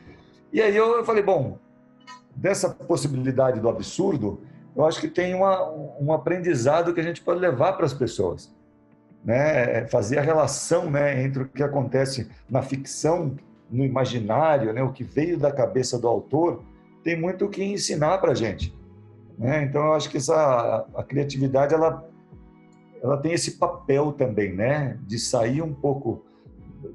E 0.52 0.60
aí 0.60 0.76
eu 0.76 1.04
falei, 1.04 1.22
bom, 1.22 1.58
dessa 2.36 2.70
possibilidade 2.70 3.58
do 3.58 3.68
absurdo, 3.68 4.40
eu 4.74 4.84
acho 4.86 5.00
que 5.00 5.08
tem 5.08 5.34
uma, 5.34 5.70
um 6.00 6.12
aprendizado 6.12 6.94
que 6.94 7.00
a 7.00 7.02
gente 7.02 7.20
pode 7.20 7.40
levar 7.40 7.72
para 7.74 7.86
as 7.86 7.92
pessoas. 7.92 8.54
Né? 9.24 9.78
É 9.78 9.86
fazer 9.86 10.18
a 10.18 10.22
relação 10.22 10.90
né, 10.90 11.22
entre 11.22 11.42
o 11.42 11.48
que 11.48 11.62
acontece 11.62 12.30
na 12.48 12.62
ficção, 12.62 13.36
no 13.72 13.84
imaginário, 13.84 14.72
né, 14.72 14.82
o 14.82 14.92
que 14.92 15.02
veio 15.02 15.38
da 15.38 15.50
cabeça 15.50 15.98
do 15.98 16.06
autor, 16.06 16.62
tem 17.02 17.18
muito 17.18 17.46
o 17.46 17.48
que 17.48 17.64
ensinar 17.64 18.18
para 18.18 18.32
a 18.32 18.34
gente. 18.34 18.72
Né? 19.38 19.64
Então, 19.64 19.86
eu 19.86 19.92
acho 19.94 20.10
que 20.10 20.18
essa, 20.18 20.86
a 20.94 21.02
criatividade 21.02 21.74
ela, 21.74 22.06
ela 23.02 23.16
tem 23.16 23.32
esse 23.32 23.52
papel 23.52 24.12
também, 24.12 24.52
né? 24.52 24.98
de 25.06 25.18
sair 25.18 25.62
um 25.62 25.72
pouco 25.72 26.24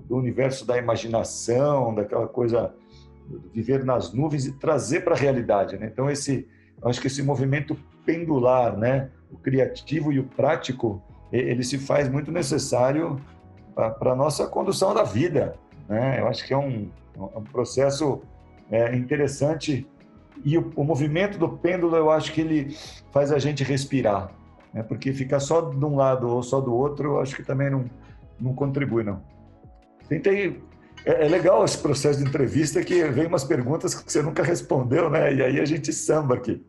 do 0.06 0.16
universo 0.16 0.66
da 0.66 0.78
imaginação, 0.78 1.94
daquela 1.96 2.28
coisa 2.28 2.74
viver 3.54 3.84
nas 3.84 4.14
nuvens 4.14 4.46
e 4.46 4.54
trazer 4.54 5.04
para 5.04 5.14
a 5.14 5.18
realidade. 5.18 5.78
Né? 5.78 5.90
Então, 5.92 6.10
esse, 6.10 6.48
acho 6.84 7.02
que 7.02 7.08
esse 7.08 7.24
movimento 7.24 7.76
pendular, 8.06 8.78
né? 8.78 9.10
o 9.32 9.38
criativo 9.38 10.14
e 10.14 10.20
o 10.20 10.24
prático, 10.24 11.02
ele 11.32 11.64
se 11.64 11.78
faz 11.78 12.08
muito 12.08 12.32
necessário 12.32 13.20
para 13.76 14.14
a 14.14 14.16
nossa 14.16 14.48
condução 14.48 14.94
da 14.94 15.04
vida. 15.04 15.56
Né? 15.88 16.20
Eu 16.20 16.28
acho 16.28 16.46
que 16.46 16.54
é 16.54 16.58
um, 16.58 16.90
é 17.16 17.38
um 17.38 17.44
processo 17.44 18.22
é, 18.70 18.96
interessante 18.96 19.88
e 20.44 20.58
o, 20.58 20.72
o, 20.76 20.84
movimento 20.84 21.38
do 21.38 21.50
pêndulo, 21.50 21.96
eu 21.96 22.12
acho 22.12 22.32
que 22.32 22.42
ele 22.42 22.78
faz 23.12 23.32
a 23.32 23.40
gente 23.40 23.64
respirar, 23.64 24.32
né? 24.74 24.84
porque 24.84 25.12
ficar 25.14 25.40
só 25.40 25.62
de 25.62 25.84
um 25.84 25.96
lado 25.96 26.28
ou 26.28 26.44
só 26.44 26.62
do 26.62 26.74
outro, 26.74 27.14
eu 27.14 27.22
acho 27.22 27.36
que 27.36 27.44
também 27.44 27.70
não, 27.70 27.86
não 28.40 28.54
contribui, 28.54 29.04
não. 29.04 29.22
Tentei 30.08 30.62
é, 31.06 31.26
é, 31.26 31.30
legal 31.30 31.64
esse 31.66 31.78
processo 31.78 32.20
de 32.20 32.28
entrevista 32.28 32.84
que 32.84 33.04
vem 33.06 33.28
umas 33.28 33.44
perguntas 33.44 33.96
que 33.96 34.12
você 34.12 34.22
nunca 34.22 34.44
respondeu, 34.44 35.10
né? 35.10 35.34
E 35.34 35.42
aí 35.42 35.60
a 35.60 35.66
gente 35.66 35.92
samba 35.92 36.36
aqui. 36.36 36.66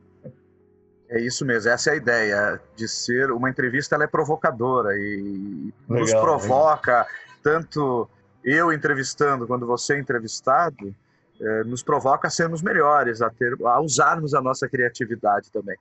É 1.11 1.21
isso 1.21 1.45
mesmo, 1.45 1.71
essa 1.71 1.91
é 1.91 1.93
a 1.95 1.97
ideia 1.97 2.61
de 2.77 2.87
ser 2.87 3.31
uma 3.31 3.49
entrevista, 3.49 3.95
ela 3.95 4.05
é 4.05 4.07
provocadora 4.07 4.91
e 4.95 5.73
legal, 5.89 6.01
nos 6.03 6.13
provoca 6.13 6.93
legal. 6.93 7.07
tanto 7.43 8.11
eu 8.45 8.73
entrevistando 8.73 9.47
quando 9.47 9.66
você 9.66 9.95
é 9.95 9.99
entrevistado, 9.99 10.95
é, 11.40 11.64
nos 11.64 11.83
provoca 11.83 12.28
a 12.28 12.30
sermos 12.30 12.62
melhores, 12.62 13.23
a 13.23 13.30
ter, 13.30 13.57
a 13.64 13.80
usarmos 13.80 14.35
a 14.35 14.40
nossa 14.40 14.68
criatividade 14.68 15.50
também. 15.50 15.76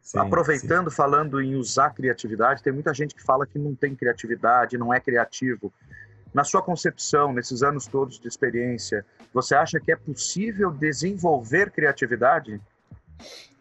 Sim, 0.00 0.18
Aproveitando, 0.20 0.90
sim. 0.90 0.96
falando 0.96 1.40
em 1.40 1.56
usar 1.56 1.90
criatividade, 1.90 2.62
tem 2.62 2.72
muita 2.72 2.94
gente 2.94 3.14
que 3.14 3.22
fala 3.22 3.46
que 3.46 3.58
não 3.58 3.74
tem 3.74 3.94
criatividade, 3.94 4.78
não 4.78 4.94
é 4.94 5.00
criativo. 5.00 5.72
Na 6.32 6.44
sua 6.44 6.62
concepção, 6.62 7.32
nesses 7.32 7.62
anos 7.62 7.86
todos 7.86 8.20
de 8.20 8.28
experiência, 8.28 9.04
você 9.32 9.54
acha 9.54 9.80
que 9.80 9.90
é 9.90 9.96
possível 9.96 10.70
desenvolver 10.70 11.70
criatividade? 11.70 12.60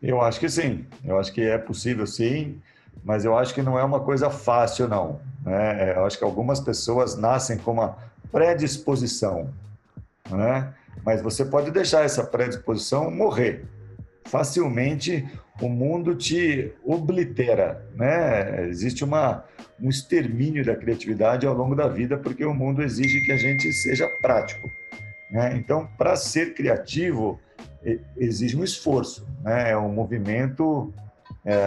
Eu 0.02 0.22
acho 0.22 0.40
que 0.40 0.50
sim. 0.50 0.86
Eu 1.04 1.18
acho 1.18 1.34
que 1.34 1.42
é 1.42 1.58
possível 1.58 2.06
sim, 2.06 2.62
mas 3.04 3.26
eu 3.26 3.38
acho 3.38 3.54
que 3.54 3.62
não 3.62 3.80
é 3.80 3.84
uma 3.84 4.02
coisa 4.02 4.30
fácil, 4.30 4.88
não. 4.88 5.20
Né? 5.44 5.96
Eu 5.96 6.06
acho 6.06 6.18
que 6.18 6.24
algumas 6.24 6.60
pessoas 6.60 7.16
nascem 7.16 7.58
com 7.58 7.72
uma 7.72 7.98
predisposição, 8.36 9.50
né? 10.30 10.74
mas 11.06 11.22
você 11.22 11.46
pode 11.46 11.72
deixar 11.72 12.04
essa 12.04 12.22
predisposição 12.22 13.10
morrer. 13.10 13.64
Facilmente 14.26 15.26
o 15.62 15.70
mundo 15.70 16.14
te 16.14 16.74
oblitera, 16.84 17.88
né? 17.96 18.68
Existe 18.68 19.06
uma 19.06 19.46
um 19.80 19.90
extermínio 19.90 20.66
da 20.66 20.76
criatividade 20.76 21.48
ao 21.48 21.54
longo 21.54 21.76
da 21.76 21.88
vida, 21.88 22.18
porque 22.18 22.44
o 22.44 22.54
mundo 22.54 22.84
exige 22.84 23.22
que 23.22 23.32
a 23.32 23.38
gente 23.38 23.72
seja 23.72 24.06
prático. 24.22 24.70
Né? 25.32 25.56
Então, 25.56 25.88
para 25.98 26.18
ser 26.18 26.54
criativo, 26.54 27.40
exige 28.18 28.58
um 28.58 28.64
esforço, 28.64 29.28
né? 29.44 29.72
é 29.72 29.78
um 29.78 29.94
movimento 29.94 30.94
é, 31.46 31.58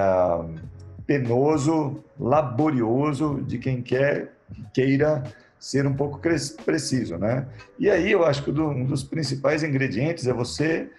penoso, 1.07 2.03
laborioso 2.19 3.43
de 3.47 3.59
quem 3.59 3.83
quer, 3.83 4.33
queira 4.73 5.23
ser 5.59 5.87
um 5.87 5.95
pouco 5.95 6.21
preciso. 6.65 7.17
Né? 7.19 7.47
E 7.79 7.91
aí 7.91 8.13
eu 8.13 8.25
acho 8.25 8.43
que 8.43 8.51
um 8.51 8.85
dos 8.85 9.03
principais 9.03 9.63
ingredientes 9.63 10.27
é 10.27 10.33
você 10.33 10.91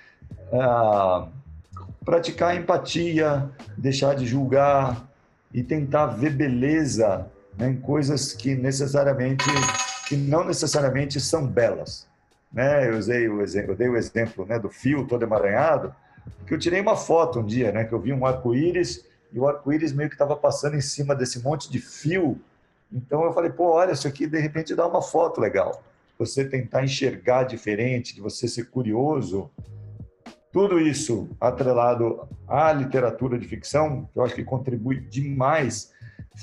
é, 0.52 1.28
praticar 2.04 2.56
empatia, 2.56 3.50
deixar 3.78 4.16
de 4.16 4.26
julgar, 4.26 5.10
e 5.54 5.64
tentar 5.64 6.08
ver 6.08 6.32
beleza 6.32 7.28
né, 7.58 7.70
em 7.70 7.78
coisas 7.80 8.34
que 8.34 8.56
necessariamente 8.56 9.46
que 10.08 10.16
não 10.16 10.44
necessariamente 10.44 11.20
são 11.20 11.46
belas. 11.46 12.08
Né? 12.52 12.90
Eu 12.90 12.98
usei 12.98 13.28
o 13.28 13.42
exemplo, 13.42 13.76
dei 13.76 13.88
o 13.88 13.96
exemplo 13.96 14.46
né, 14.46 14.58
do 14.58 14.70
fio 14.70 15.06
todo 15.06 15.24
emaranhado, 15.24 15.94
que 16.48 16.54
eu 16.54 16.58
tirei 16.58 16.82
uma 16.82 16.96
foto 16.96 17.40
um 17.40 17.46
dia, 17.46 17.72
né, 17.72 17.84
que 17.84 17.94
eu 17.94 18.00
vi 18.00 18.12
um 18.12 18.26
arco-íris 18.26 19.06
e 19.32 19.40
o 19.40 19.48
arco-íris 19.48 19.94
meio 19.94 20.10
que 20.10 20.16
estava 20.16 20.36
passando 20.36 20.76
em 20.76 20.82
cima 20.82 21.16
desse 21.16 21.44
monte 21.44 21.72
de 21.72 21.80
fio. 21.80 22.40
Então 22.92 23.24
eu 23.24 23.34
falei, 23.34 23.52
pô, 23.52 23.72
olha, 23.72 23.92
isso 23.92 24.08
aqui 24.08 24.26
de 24.26 24.40
repente 24.40 24.76
dá 24.76 24.88
uma 24.88 25.02
foto 25.02 25.40
legal. 25.40 25.84
Você 26.18 26.44
tentar 26.44 26.84
enxergar 26.84 27.44
diferente, 27.44 28.16
de 28.16 28.22
você 28.22 28.48
ser 28.48 28.70
curioso, 28.70 29.50
tudo 30.52 30.80
isso 30.80 31.30
atrelado 31.40 32.28
à 32.48 32.72
literatura 32.74 33.38
de 33.38 33.48
ficção, 33.48 34.10
que 34.12 34.20
eu 34.20 34.24
acho 34.24 34.36
que 34.36 34.44
contribui 34.44 35.00
demais, 35.00 35.92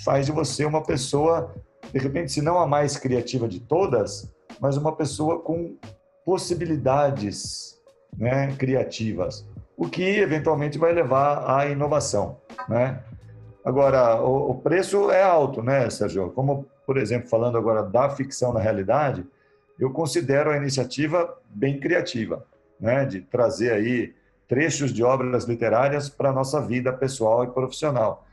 faz 0.05 0.26
de 0.26 0.33
você 0.33 0.65
uma 0.65 0.83
pessoa, 0.83 1.55
de 1.93 1.99
repente, 1.99 2.33
se 2.33 2.41
não 2.41 2.59
a 2.59 2.67
mais 2.67 2.97
criativa 2.97 3.49
de 3.49 3.61
todas, 3.61 4.33
mas 4.61 4.76
uma 4.76 4.95
pessoa 4.95 5.41
com 5.41 5.76
possibilidades 6.25 7.81
né, 8.17 8.55
criativas, 8.57 9.47
o 9.76 9.88
que 9.88 10.03
eventualmente 10.03 10.79
vai 10.79 10.93
levar 10.93 11.50
à 11.50 11.67
inovação. 11.67 12.41
Né? 12.69 13.03
Agora, 13.66 14.23
o, 14.23 14.52
o 14.52 14.54
preço 14.54 15.11
é 15.11 15.25
alto, 15.25 15.61
né, 15.61 15.90
Sérgio? 15.90 16.30
Como, 16.30 16.64
por 16.87 16.96
exemplo, 16.96 17.28
falando 17.28 17.58
agora 17.58 17.82
da 17.82 18.08
ficção 18.08 18.52
na 18.52 18.61
realidade, 18.61 19.26
eu 19.76 19.90
considero 19.90 20.52
a 20.52 20.56
iniciativa 20.56 21.37
bem 21.50 21.80
criativa 21.80 22.46
né, 22.78 23.04
de 23.04 23.23
trazer 23.23 23.73
aí 23.73 24.14
trechos 24.46 24.92
de 24.92 25.02
obras 25.02 25.46
literárias 25.46 26.08
para 26.08 26.30
a 26.30 26.32
nossa 26.32 26.61
vida 26.61 26.92
pessoal 26.92 27.42
e 27.42 27.49
profissional. 27.49 28.25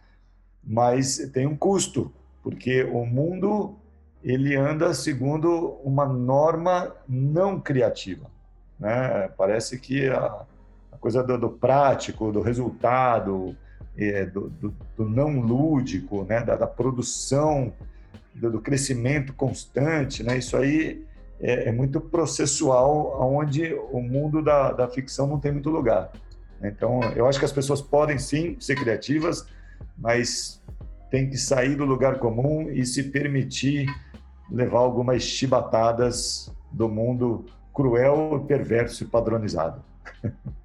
Mas 0.64 1.18
tem 1.34 1.48
um 1.48 1.58
custo, 1.58 2.14
porque 2.44 2.84
o 2.84 3.04
mundo 3.04 3.76
ele 4.24 4.56
anda 4.56 4.94
segundo 4.94 5.80
uma 5.84 6.06
norma 6.06 6.96
não 7.10 7.60
criativa. 7.60 8.30
Né? 8.80 9.32
Parece 9.36 9.80
que 9.80 10.08
a, 10.10 10.46
a 10.92 10.98
coisa 11.00 11.24
do, 11.24 11.40
do, 11.40 11.50
prático, 11.50 12.32
do 12.32 12.40
resultado, 12.40 13.58
é, 13.98 14.26
do, 14.26 14.50
do, 14.50 14.74
do, 14.98 15.10
não 15.10 15.40
lúdico, 15.40 16.24
né? 16.24 16.44
da, 16.44 16.56
da 16.56 16.68
produção, 16.68 17.74
do, 18.34 18.60
crescimento 18.60 19.34
constante, 19.34 20.24
né? 20.24 20.38
isso 20.38 20.58
aí 20.58 21.06
é, 21.40 21.70
é 21.70 21.72
muito 21.72 22.02
processual, 22.02 23.22
onde 23.22 23.74
o 23.92 24.02
mundo 24.02 24.42
da, 24.42 24.72
da 24.72 24.88
ficção 24.88 25.28
não 25.28 25.40
tem 25.40 25.52
muito 25.52 25.70
lugar. 25.70 26.12
Então, 26.62 27.02
eu 27.16 27.28
acho 27.28 27.38
que 27.38 27.46
as 27.46 27.52
pessoas 27.52 27.82
podem 27.82 28.18
sim 28.18 28.56
ser 28.60 28.76
criativas, 28.76 29.46
mas 29.98 30.62
tem 31.12 31.30
que 31.30 31.38
sair 31.38 31.76
do 31.76 31.86
lugar 31.86 32.18
comum 32.20 32.70
e 32.72 32.86
se 32.86 33.04
permitir 33.04 33.88
levar 34.50 34.80
algumas 34.80 35.22
chibatadas 35.22 36.52
do 36.72 36.90
mundo 36.90 37.46
cruel, 37.74 38.46
perverso 38.48 39.04
e 39.04 39.08
padronizado. 39.08 39.84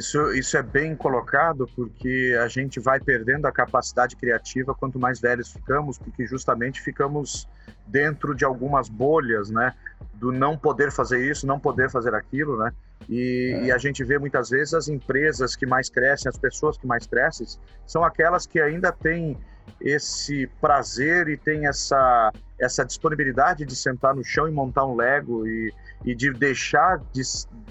Isso, 0.00 0.32
isso 0.32 0.56
é 0.56 0.62
bem 0.62 0.96
colocado 0.96 1.68
porque 1.76 2.34
a 2.42 2.48
gente 2.48 2.80
vai 2.80 2.98
perdendo 2.98 3.44
a 3.44 3.52
capacidade 3.52 4.16
criativa 4.16 4.74
quanto 4.74 4.98
mais 4.98 5.20
velhos 5.20 5.52
ficamos, 5.52 5.98
porque 5.98 6.26
justamente 6.26 6.80
ficamos 6.80 7.46
dentro 7.86 8.34
de 8.34 8.42
algumas 8.42 8.88
bolhas, 8.88 9.50
né? 9.50 9.74
Do 10.14 10.32
não 10.32 10.56
poder 10.56 10.90
fazer 10.90 11.30
isso, 11.30 11.46
não 11.46 11.60
poder 11.60 11.90
fazer 11.90 12.14
aquilo, 12.14 12.56
né? 12.56 12.72
E, 13.10 13.52
é. 13.54 13.64
e, 13.64 13.72
a 13.72 13.76
gente 13.76 14.02
vê 14.02 14.18
muitas 14.18 14.48
vezes 14.48 14.72
as 14.72 14.88
empresas 14.88 15.54
que 15.54 15.66
mais 15.66 15.90
crescem, 15.90 16.30
as 16.30 16.38
pessoas 16.38 16.78
que 16.78 16.86
mais 16.86 17.06
crescem, 17.06 17.46
são 17.86 18.02
aquelas 18.02 18.46
que 18.46 18.58
ainda 18.58 18.90
têm 18.90 19.36
esse 19.80 20.46
prazer 20.60 21.28
e 21.28 21.36
tem 21.36 21.66
essa, 21.66 22.32
essa 22.58 22.84
disponibilidade 22.84 23.64
de 23.64 23.76
sentar 23.76 24.14
no 24.14 24.24
chão 24.24 24.48
e 24.48 24.50
montar 24.50 24.86
um 24.86 24.96
Lego 24.96 25.46
e, 25.46 25.72
e 26.04 26.14
de 26.14 26.32
deixar 26.32 26.98
de, 27.12 27.22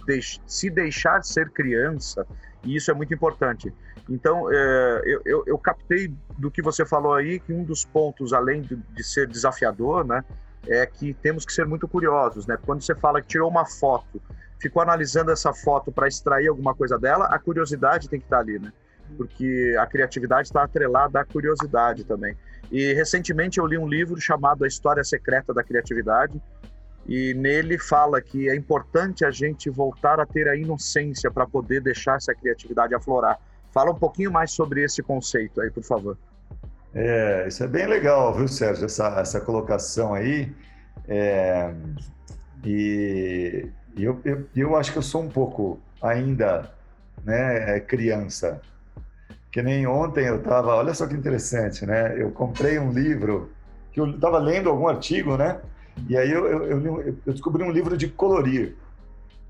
de, 0.06 0.40
se 0.46 0.70
deixar 0.70 1.24
ser 1.24 1.50
criança, 1.52 2.26
e 2.64 2.76
isso 2.76 2.92
é 2.92 2.94
muito 2.94 3.14
importante. 3.14 3.74
Então, 4.10 4.52
é, 4.52 5.02
eu, 5.06 5.22
eu, 5.26 5.44
eu, 5.46 5.58
captei 5.58 6.12
do 6.38 6.50
que 6.50 6.62
você 6.62 6.84
falou 6.84 7.14
aí 7.14 7.40
que 7.40 7.54
um 7.54 7.64
dos 7.64 7.86
pontos, 7.86 8.34
além 8.34 8.62
de, 8.62 8.76
de, 8.76 9.04
ser 9.04 9.28
desafiador, 9.28 10.04
né, 10.04 10.24
é 10.68 10.84
que 10.86 11.14
temos 11.14 11.46
que 11.46 11.54
ser 11.54 11.66
muito 11.68 11.88
curiosos. 11.88 12.48
Né? 12.48 12.58
Quando 12.66 12.82
você 12.82 12.96
fala 12.96 13.22
que 13.22 13.28
tirou 13.28 13.48
uma 13.48 13.68
foto, 13.68 14.20
ficou 14.60 14.82
analisando 14.82 15.32
essa 15.32 15.54
foto 15.54 15.92
para 15.92 16.08
extrair 16.08 16.48
alguma 16.48 16.74
coisa 16.74 16.98
dela, 16.98 17.26
a 17.26 17.38
curiosidade 17.38 18.10
tem 18.10 18.20
que 18.20 18.26
estar 18.26 18.38
tá 18.38 18.42
ali, 18.42 18.58
né? 18.58 18.74
Porque 19.18 19.76
a 19.80 19.86
criatividade 19.86 20.48
está 20.48 20.64
atrelada 20.64 21.20
à 21.20 21.26
curiosidade 21.26 22.04
também. 22.04 22.36
E 22.72 22.94
recentemente 22.94 23.60
eu 23.60 23.66
li 23.66 23.78
um 23.78 23.88
livro 23.88 24.20
chamado 24.20 24.64
A 24.64 24.68
História 24.68 25.04
Secreta 25.04 25.54
da 25.54 25.64
Criatividade, 25.64 26.40
e 27.08 27.34
nele 27.34 27.80
fala 27.80 28.22
que 28.22 28.48
é 28.48 28.56
importante 28.56 29.26
a 29.26 29.32
gente 29.32 29.70
voltar 29.70 30.20
a 30.20 30.26
ter 30.26 30.48
a 30.48 30.56
inocência 30.56 31.32
para 31.32 31.48
poder 31.48 31.82
deixar 31.82 32.18
essa 32.18 32.36
criatividade 32.36 32.94
aflorar. 32.94 33.40
Fala 33.72 33.92
um 33.92 33.96
pouquinho 33.96 34.32
mais 34.32 34.52
sobre 34.52 34.84
esse 34.84 35.02
conceito 35.02 35.60
aí, 35.60 35.72
por 35.72 35.84
favor. 35.84 36.18
É, 36.94 37.48
isso 37.48 37.64
é 37.64 37.68
bem 37.68 37.88
legal, 37.88 38.34
viu, 38.36 38.48
Sérgio, 38.48 38.86
essa, 38.86 39.08
essa 39.20 39.42
colocação 39.42 40.14
aí. 40.14 40.54
É, 41.08 41.74
e 42.64 43.70
eu, 43.98 44.20
eu, 44.24 44.46
eu 44.56 44.76
acho 44.76 44.92
que 44.92 44.98
eu 44.98 45.04
sou 45.04 45.24
um 45.24 45.30
pouco 45.30 45.80
ainda 46.02 46.72
né, 47.24 47.80
criança. 47.80 48.62
Que 49.52 49.62
nem 49.64 49.88
ontem 49.88 50.26
eu 50.28 50.38
estava, 50.38 50.76
olha 50.76 50.94
só 50.94 51.08
que 51.08 51.16
interessante, 51.16 51.86
né? 51.86 52.22
Eu 52.22 52.32
comprei 52.32 52.78
um 52.78 52.92
livro, 52.92 53.52
que 53.92 54.00
eu 54.00 54.10
estava 54.12 54.38
lendo 54.38 54.70
algum 54.70 54.88
artigo, 54.88 55.38
né? 55.38 55.60
E 56.08 56.16
aí 56.16 56.32
eu, 56.32 56.46
eu, 56.46 56.82
eu, 56.82 57.18
eu 57.26 57.34
descobri 57.34 57.64
um 57.64 57.72
livro 57.72 57.98
de 57.98 58.08
colorir, 58.08 58.76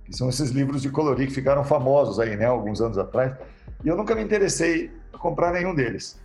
que 0.05 0.15
são 0.15 0.29
esses 0.29 0.49
livros 0.51 0.81
de 0.81 0.89
colorir 0.89 1.27
que 1.27 1.33
ficaram 1.33 1.63
famosos 1.63 2.19
aí, 2.19 2.35
né, 2.35 2.45
alguns 2.45 2.81
anos 2.81 2.97
atrás. 2.97 3.35
E 3.83 3.87
eu 3.87 3.95
nunca 3.95 4.15
me 4.15 4.23
interessei 4.23 4.91
a 5.13 5.17
comprar 5.17 5.53
nenhum 5.53 5.75
deles. 5.75 6.19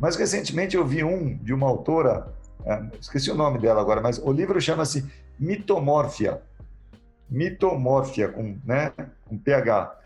Mas 0.00 0.16
recentemente 0.16 0.76
eu 0.76 0.84
vi 0.84 1.04
um 1.04 1.36
de 1.36 1.52
uma 1.54 1.68
autora, 1.68 2.32
é, 2.64 2.82
esqueci 3.00 3.30
o 3.30 3.34
nome 3.34 3.58
dela 3.58 3.80
agora, 3.80 4.00
mas 4.00 4.18
o 4.18 4.32
livro 4.32 4.60
chama-se 4.60 5.06
Mitomórfia. 5.38 6.40
Mitomórfia, 7.30 8.28
com, 8.28 8.56
né, 8.64 8.92
com 9.26 9.38
PH. 9.38 9.98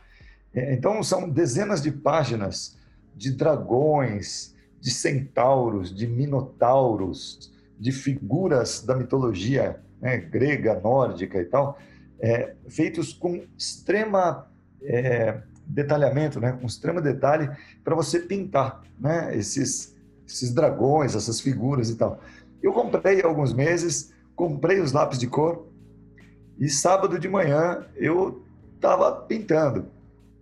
É, 0.55 0.75
então 0.75 1.03
são 1.03 1.29
dezenas 1.29 1.83
de 1.83 1.91
páginas 1.91 2.77
de 3.17 3.33
dragões, 3.33 4.55
de 4.81 4.91
centauros, 4.91 5.95
de 5.95 6.07
minotauros, 6.07 7.53
de 7.79 7.91
figuras 7.91 8.85
da 8.85 8.95
mitologia 8.95 9.81
né, 10.01 10.19
grega, 10.19 10.79
nórdica 10.81 11.41
e 11.41 11.45
tal, 11.45 11.79
é, 12.21 12.55
feitos 12.69 13.13
com 13.13 13.45
extrema 13.57 14.47
é, 14.83 15.41
detalhamento, 15.67 16.39
né, 16.39 16.53
com 16.53 16.67
extremo 16.67 17.01
detalhe 17.01 17.51
para 17.83 17.95
você 17.95 18.21
pintar 18.21 18.83
né, 18.99 19.37
esses, 19.37 19.97
esses 20.27 20.53
dragões, 20.53 21.15
essas 21.15 21.41
figuras 21.41 21.91
e 21.91 21.97
tal. 21.97 22.21
Eu 22.63 22.73
comprei 22.73 23.21
há 23.23 23.27
alguns 23.27 23.53
meses, 23.53 24.13
comprei 24.35 24.81
os 24.81 24.93
lápis 24.93 25.19
de 25.19 25.27
cor 25.27 25.67
e 26.59 26.69
sábado 26.69 27.19
de 27.19 27.29
manhã 27.29 27.85
eu 27.97 28.43
estava 28.75 29.13
pintando. 29.13 29.87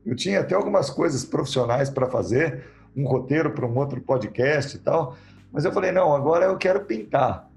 Eu 0.05 0.15
tinha 0.15 0.41
até 0.41 0.55
algumas 0.55 0.91
coisas 0.91 1.25
profissionais 1.25 1.89
para 1.89 2.07
fazer, 2.07 2.65
um 2.97 3.07
roteiro 3.07 3.53
para 3.53 3.67
um 3.67 3.77
outro 3.77 4.01
podcast 4.01 4.77
e 4.77 4.81
tal, 4.81 5.17
mas 5.53 5.65
eu 5.65 5.73
falei, 5.73 5.93
não, 5.93 6.15
agora 6.15 6.47
eu 6.47 6.57
quero 6.57 6.85
pintar. 6.85 7.51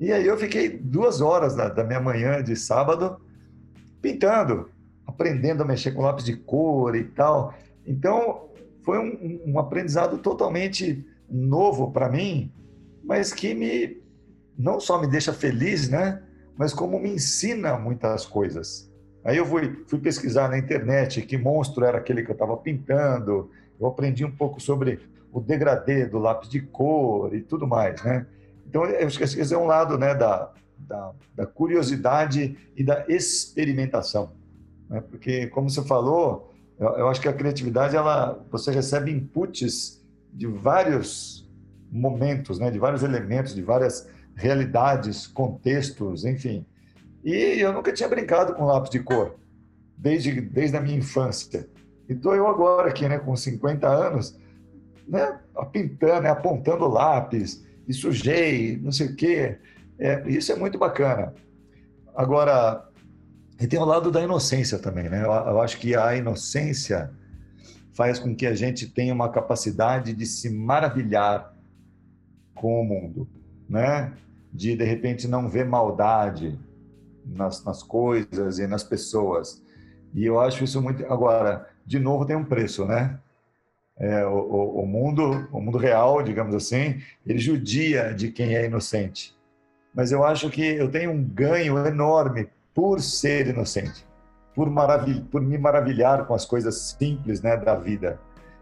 E 0.00 0.12
aí 0.12 0.26
eu 0.26 0.36
fiquei 0.36 0.68
duas 0.68 1.20
horas 1.20 1.54
da, 1.54 1.68
da 1.68 1.84
minha 1.84 2.00
manhã 2.00 2.42
de 2.42 2.56
sábado 2.56 3.20
pintando, 4.00 4.68
aprendendo 5.06 5.62
a 5.62 5.66
mexer 5.66 5.92
com 5.92 6.02
lápis 6.02 6.24
de 6.24 6.36
cor 6.36 6.96
e 6.96 7.04
tal. 7.04 7.54
Então, 7.86 8.48
foi 8.82 8.98
um, 8.98 9.40
um 9.46 9.58
aprendizado 9.58 10.18
totalmente 10.18 11.06
novo 11.30 11.92
para 11.92 12.08
mim, 12.08 12.52
mas 13.04 13.32
que 13.32 13.54
me 13.54 14.02
não 14.58 14.78
só 14.78 15.00
me 15.00 15.06
deixa 15.06 15.32
feliz, 15.32 15.88
né? 15.88 16.22
Mas 16.56 16.74
como 16.74 16.98
me 16.98 17.10
ensina 17.10 17.78
muitas 17.78 18.26
coisas. 18.26 18.91
Aí 19.24 19.36
eu 19.36 19.46
fui, 19.46 19.84
fui 19.86 19.98
pesquisar 19.98 20.48
na 20.48 20.58
internet 20.58 21.22
que 21.22 21.38
monstro 21.38 21.84
era 21.84 21.98
aquele 21.98 22.22
que 22.22 22.30
eu 22.30 22.34
estava 22.34 22.56
pintando. 22.56 23.50
Eu 23.80 23.86
aprendi 23.86 24.24
um 24.24 24.30
pouco 24.30 24.60
sobre 24.60 25.00
o 25.32 25.40
degradê 25.40 26.06
do 26.06 26.18
lápis 26.18 26.48
de 26.48 26.60
cor 26.60 27.34
e 27.34 27.40
tudo 27.40 27.66
mais, 27.66 28.02
né? 28.02 28.26
Então, 28.68 28.84
eu 28.84 29.06
acho 29.06 29.18
que 29.18 29.24
esse 29.24 29.52
é 29.52 29.58
um 29.58 29.66
lado 29.66 29.98
né, 29.98 30.14
da, 30.14 30.50
da, 30.78 31.12
da 31.34 31.46
curiosidade 31.46 32.56
e 32.76 32.82
da 32.82 33.04
experimentação. 33.06 34.32
Né? 34.88 35.02
Porque, 35.02 35.46
como 35.48 35.68
você 35.68 35.82
falou, 35.82 36.52
eu, 36.78 36.88
eu, 36.90 37.08
acho 37.08 37.20
que 37.20 37.28
a 37.28 37.32
criatividade, 37.32 37.96
ela, 37.96 38.42
você 38.50 38.70
recebe 38.70 39.10
inputs 39.10 40.02
de 40.32 40.46
vários 40.46 41.48
momentos, 41.90 42.58
né, 42.58 42.70
de 42.70 42.78
vários 42.78 43.02
elementos, 43.02 43.54
de 43.54 43.62
várias 43.62 44.08
realidades, 44.34 45.26
contextos, 45.26 46.24
enfim. 46.24 46.64
E 47.24 47.60
eu 47.60 47.72
nunca 47.72 47.92
tinha 47.92 48.08
brincado 48.08 48.54
com 48.54 48.64
lápis 48.64 48.90
de 48.90 49.00
cor, 49.00 49.36
desde, 49.96 50.40
desde 50.40 50.76
a 50.76 50.80
minha 50.80 50.98
infância. 50.98 51.68
Então, 52.08 52.34
eu 52.34 52.46
agora 52.46 52.88
aqui, 52.88 53.08
né, 53.08 53.18
com 53.18 53.34
50 53.36 53.88
anos, 53.88 54.36
né, 55.08 55.38
pintando, 55.70 56.22
né, 56.22 56.30
apontando 56.30 56.88
lápis, 56.88 57.64
e 57.86 57.92
sujei, 57.92 58.76
não 58.76 58.92
sei 58.92 59.08
o 59.08 59.16
quê. 59.16 59.58
É, 59.98 60.28
isso 60.28 60.52
é 60.52 60.56
muito 60.56 60.78
bacana. 60.78 61.34
Agora, 62.14 62.88
e 63.60 63.66
tem 63.66 63.78
o 63.78 63.84
lado 63.84 64.10
da 64.10 64.20
inocência 64.20 64.78
também, 64.78 65.08
né? 65.08 65.24
Eu, 65.24 65.30
eu 65.30 65.60
acho 65.60 65.78
que 65.78 65.94
a 65.94 66.16
inocência 66.16 67.10
faz 67.92 68.18
com 68.18 68.34
que 68.34 68.46
a 68.46 68.54
gente 68.54 68.88
tenha 68.88 69.14
uma 69.14 69.30
capacidade 69.30 70.12
de 70.12 70.26
se 70.26 70.50
maravilhar 70.50 71.54
com 72.54 72.80
o 72.80 72.84
mundo, 72.84 73.28
né? 73.68 74.12
De, 74.52 74.76
de 74.76 74.84
repente, 74.84 75.28
não 75.28 75.48
ver 75.48 75.64
maldade 75.64 76.58
nas, 77.24 77.64
nas 77.64 77.82
coisas 77.82 78.58
e 78.58 78.66
nas 78.66 78.84
pessoas. 78.84 79.62
E 80.14 80.24
eu 80.24 80.40
acho 80.40 80.64
isso 80.64 80.80
muito... 80.80 81.04
Agora, 81.06 81.68
de 81.84 81.98
novo, 81.98 82.24
tem 82.24 82.36
um 82.36 82.44
preço, 82.44 82.84
né? 82.84 83.18
é, 84.02 84.26
o, 84.26 84.80
o, 84.80 84.86
mundo, 84.86 85.48
o 85.52 85.60
mundo 85.60 85.78
real, 85.78 86.22
digamos 86.22 86.54
assim, 86.54 87.00
ele 87.26 87.38
judia 87.38 88.12
de 88.12 88.30
quem 88.30 88.56
é 88.56 88.66
inocente. 88.66 89.36
Mas 89.94 90.10
eu 90.10 90.24
acho 90.24 90.48
que 90.50 90.62
eu 90.62 90.90
tenho 90.90 91.10
um 91.10 91.22
ganho 91.22 91.78
enorme 91.86 92.48
por 92.74 93.00
ser 93.00 93.46
inocente, 93.46 94.06
por, 94.54 94.70
maravil 94.70 95.24
por 95.30 95.40
me 95.42 95.58
maravilhar 95.58 96.26
com 96.26 96.34
as 96.34 96.44
coisas 96.44 96.96
simples 96.98 97.42
né, 97.42 97.56
da 97.56 97.74
vida. 97.76 98.18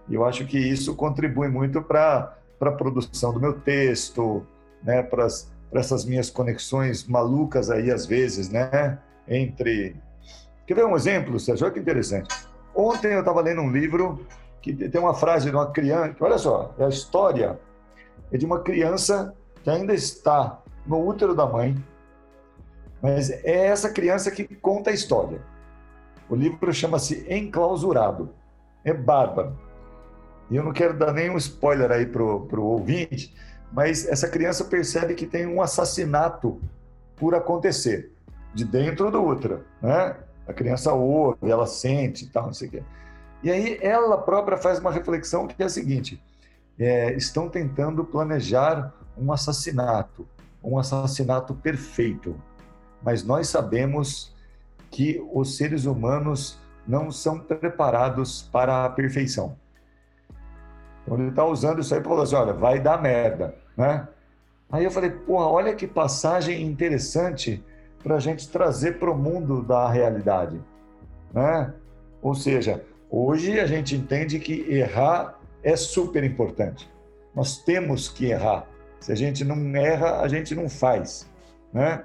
E 0.09 0.15
eu 0.15 0.25
acho 0.25 0.45
que 0.45 0.59
isso 0.59 0.95
contribui 0.97 1.49
muito 1.49 1.81
para 1.81 2.37
a 2.61 2.71
produção 2.73 3.33
do 3.33 3.41
meu 3.41 3.55
texto, 3.61 4.45
né, 4.83 5.03
para 5.03 5.27
essas 5.73 6.05
minhas 6.05 6.31
conexões 6.31 7.07
malucas 7.07 7.71
aí 7.71 7.91
às 7.91 8.07
vezes, 8.07 8.49
né, 8.49 8.99
entre... 9.29 9.97
Quer 10.67 10.75
ver 10.75 10.87
um 10.87 10.97
exemplo, 10.97 11.39
Sérgio? 11.39 11.67
Olha 11.67 11.75
que 11.75 11.81
interessante. 11.81 12.35
Ontem 12.75 13.13
eu 13.13 13.21
estava 13.21 13.41
lendo 13.41 13.61
um 13.61 13.71
livro 13.71 14.27
que 14.63 14.73
tem 14.73 15.01
uma 15.01 15.15
frase 15.15 15.51
de 15.51 15.57
uma 15.57 15.71
criança, 15.71 16.17
olha 16.21 16.39
só, 16.39 16.75
é 16.79 16.85
a 16.85 16.89
história 16.89 17.59
é 18.33 18.37
de 18.37 18.47
uma 18.47 18.61
criança 18.61 19.35
que 19.63 19.71
ainda 19.71 19.93
está 19.93 20.63
no 20.87 21.07
útero 21.07 21.35
da 21.35 21.47
mãe, 21.47 21.77
mas 23.03 23.31
é 23.31 23.67
essa 23.67 23.91
criança 23.91 24.31
que 24.31 24.45
conta 24.45 24.91
a 24.91 24.93
história. 24.93 25.41
O 26.29 26.37
livro 26.37 26.73
chama-se 26.73 27.27
Enclausurado. 27.29 28.31
É 28.85 28.93
bárbaro. 28.93 29.59
E 30.51 30.57
eu 30.57 30.63
não 30.63 30.73
quero 30.73 30.97
dar 30.97 31.13
nenhum 31.13 31.37
spoiler 31.37 31.91
aí 31.91 32.07
pro, 32.07 32.47
pro 32.47 32.63
ouvinte, 32.63 33.35
mas 33.73 34.07
essa 34.07 34.29
criança 34.29 34.65
percebe 34.65 35.15
que 35.15 35.27
tem 35.27 35.47
um 35.47 35.63
assassinato 35.63 36.61
por 37.17 37.35
acontecer 37.35 38.13
de 38.55 38.65
dentro 38.65 39.11
do 39.11 39.23
útero, 39.23 39.65
né? 39.81 40.17
A 40.47 40.53
criança 40.53 40.93
ouve, 40.93 41.49
ela 41.49 41.67
sente 41.67 42.25
e 42.25 42.29
tal, 42.29 42.47
não 42.47 42.53
sei 42.53 42.69
o 42.69 42.71
quê. 42.73 42.83
E 43.43 43.51
aí 43.51 43.79
ela 43.81 44.19
própria 44.19 44.59
faz 44.59 44.79
uma 44.81 44.91
reflexão 44.91 45.47
que 45.47 45.63
é 45.63 45.67
a 45.67 45.69
seguinte: 45.69 46.21
é, 46.79 47.15
estão 47.15 47.49
tentando 47.49 48.05
planejar 48.05 48.93
um 49.17 49.33
assassinato, 49.33 50.27
um 50.63 50.79
assassinato 50.79 51.55
perfeito, 51.55 52.35
mas 53.03 53.23
nós 53.23 53.49
sabemos 53.49 54.35
que 54.91 55.25
os 55.33 55.57
seres 55.57 55.85
humanos 55.85 56.59
não 56.87 57.13
são 57.13 57.39
preparados 57.39 58.43
para 58.51 58.85
a 58.85 58.91
perfeição. 58.91 59.57
Ele 61.11 61.29
está 61.29 61.45
usando 61.45 61.81
isso 61.81 61.95
aí 61.95 62.01
para 62.01 62.11
falar 62.11 62.23
assim, 62.23 62.37
olha, 62.37 62.53
vai 62.53 62.79
dar 62.79 63.01
merda, 63.01 63.55
né? 63.77 64.07
Aí 64.71 64.85
eu 64.85 64.91
falei, 64.91 65.11
porra, 65.11 65.47
olha 65.47 65.75
que 65.75 65.87
passagem 65.87 66.63
interessante 66.63 67.65
para 68.03 68.17
a 68.17 68.21
gente 68.21 68.49
trazer 68.49 68.99
para 68.99 69.11
o 69.11 69.17
mundo 69.17 69.63
da 69.63 69.91
realidade, 69.91 70.61
né? 71.35 71.75
Ou 72.23 72.35
seja, 72.35 72.85
Hoje 73.11 73.59
a 73.59 73.67
gente 73.67 73.97
entende 73.97 74.39
que 74.39 74.65
errar 74.73 75.37
é 75.65 75.75
super 75.75 76.23
importante. 76.23 76.89
Nós 77.35 77.59
temos 77.59 78.09
que 78.09 78.27
errar. 78.27 78.69
Se 79.01 79.11
a 79.11 79.17
gente 79.17 79.45
não 79.45 79.75
erra, 79.75 80.21
a 80.21 80.29
gente 80.29 80.55
não 80.55 80.69
faz, 80.69 81.29
né? 81.73 82.05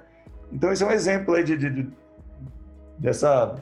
Então 0.51 0.71
esse 0.71 0.83
é 0.83 0.87
um 0.87 0.91
exemplo 0.91 1.35
aí 1.35 1.43
de, 1.43 1.55
de, 1.55 1.69
de 1.69 1.87
dessa 2.97 3.55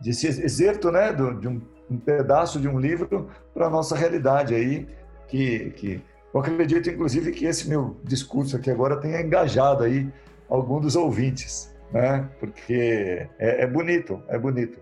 desse 0.00 0.26
exerto, 0.26 0.90
né, 0.90 1.12
do, 1.12 1.38
de 1.38 1.46
um, 1.46 1.62
um, 1.90 1.96
pedaço 1.96 2.60
de 2.60 2.68
um 2.68 2.78
livro 2.78 3.28
para 3.52 3.66
a 3.66 3.70
nossa 3.70 3.96
realidade 3.96 4.54
aí, 4.54 4.88
que, 5.28 5.70
que 5.70 6.02
eu 6.32 6.40
acredito 6.40 6.90
inclusive 6.90 7.32
que 7.32 7.46
esse 7.46 7.68
meu 7.68 7.96
discurso 8.02 8.56
aqui 8.56 8.70
agora 8.70 8.96
tenha 8.96 9.20
engajado 9.20 9.84
aí 9.84 10.08
algum 10.48 10.80
dos 10.80 10.96
ouvintes, 10.96 11.74
né? 11.92 12.28
Porque 12.40 13.26
é, 13.38 13.62
é 13.62 13.66
bonito, 13.66 14.22
é 14.28 14.38
bonito. 14.38 14.78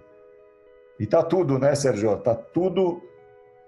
E 0.98 1.06
tá 1.06 1.22
tudo, 1.22 1.58
né, 1.58 1.74
Sérgio? 1.74 2.16
Tá 2.18 2.34
tudo 2.34 3.02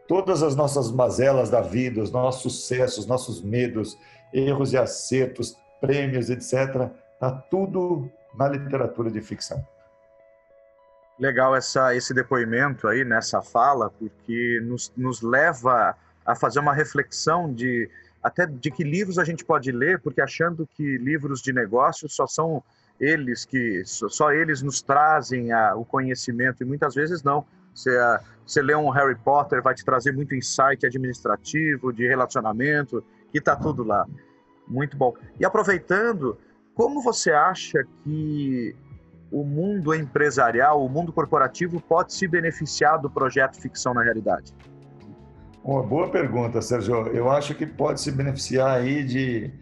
todas 0.07 0.43
as 0.43 0.55
nossas 0.55 0.91
mazelas 0.91 1.51
da 1.51 1.61
vida, 1.61 2.03
os 2.03 2.11
nossos 2.11 2.43
sucessos, 2.43 3.07
nossos 3.07 3.43
medos, 3.43 3.99
erros 4.33 4.73
e 4.73 4.77
acertos, 4.77 5.57
prêmios, 5.81 6.31
etc. 6.31 6.91
Está 7.15 7.31
tudo 7.31 8.11
na 8.37 8.49
literatura 8.49 9.11
de 9.11 9.21
ficção. 9.21 9.65
Legal 11.19 11.55
essa, 11.55 11.95
esse 11.95 12.13
depoimento 12.13 12.89
aí 12.89 13.05
nessa 13.05 13.41
fala, 13.41 13.91
porque 13.91 14.61
nos, 14.65 14.93
nos 14.97 15.23
leva 15.23 15.97
a 16.27 16.35
fazer 16.35 16.59
uma 16.59 16.75
reflexão 16.75 17.53
de 17.53 17.89
até 18.23 18.47
de 18.47 18.71
que 18.71 18.83
livros 18.83 19.19
a 19.19 19.25
gente 19.25 19.45
pode 19.45 19.71
ler, 19.71 20.01
porque 20.01 20.21
achando 20.21 20.67
que 20.67 20.97
livros 20.97 21.43
de 21.43 21.53
negócios 21.53 22.17
só 22.17 22.27
são 22.27 22.65
eles 22.99 23.45
que 23.45 23.83
só 23.85 24.33
eles 24.33 24.63
nos 24.63 24.81
trazem 24.81 25.53
a, 25.53 25.77
o 25.77 25.85
conhecimento 25.85 26.63
e 26.63 26.67
muitas 26.67 26.95
vezes 26.95 27.23
não. 27.23 27.45
Você, 27.75 27.91
você 28.47 28.63
lê 28.63 28.75
um 28.75 28.89
Harry 28.89 29.17
Potter, 29.17 29.63
vai 29.63 29.75
te 29.75 29.85
trazer 29.85 30.13
muito 30.13 30.35
insight 30.35 30.87
administrativo, 30.87 31.93
de 31.93 32.07
relacionamento, 32.07 33.05
que 33.31 33.39
está 33.39 33.57
tudo 33.57 33.83
lá. 33.83 34.07
Muito 34.67 34.97
bom. 34.97 35.15
E 35.39 35.45
aproveitando, 35.45 36.39
como 36.75 37.03
você 37.03 37.33
acha 37.33 37.85
que 38.03 38.75
o 39.35 39.43
mundo 39.43 39.93
empresarial, 39.93 40.85
o 40.85 40.89
mundo 40.89 41.13
corporativo 41.13 41.81
pode 41.81 42.15
se 42.15 42.29
beneficiar 42.29 43.01
do 43.01 43.11
projeto 43.11 43.61
Ficção 43.61 43.93
na 43.93 44.01
Realidade? 44.01 44.55
Uma 45.65 45.83
boa 45.83 46.09
pergunta, 46.09 46.63
Sérgio. 46.63 47.09
Eu 47.09 47.29
acho 47.29 47.53
que 47.57 47.67
pode 47.67 48.01
se 48.01 48.13
beneficiar 48.13 48.77
aí 48.77 49.03
de, 49.03 49.53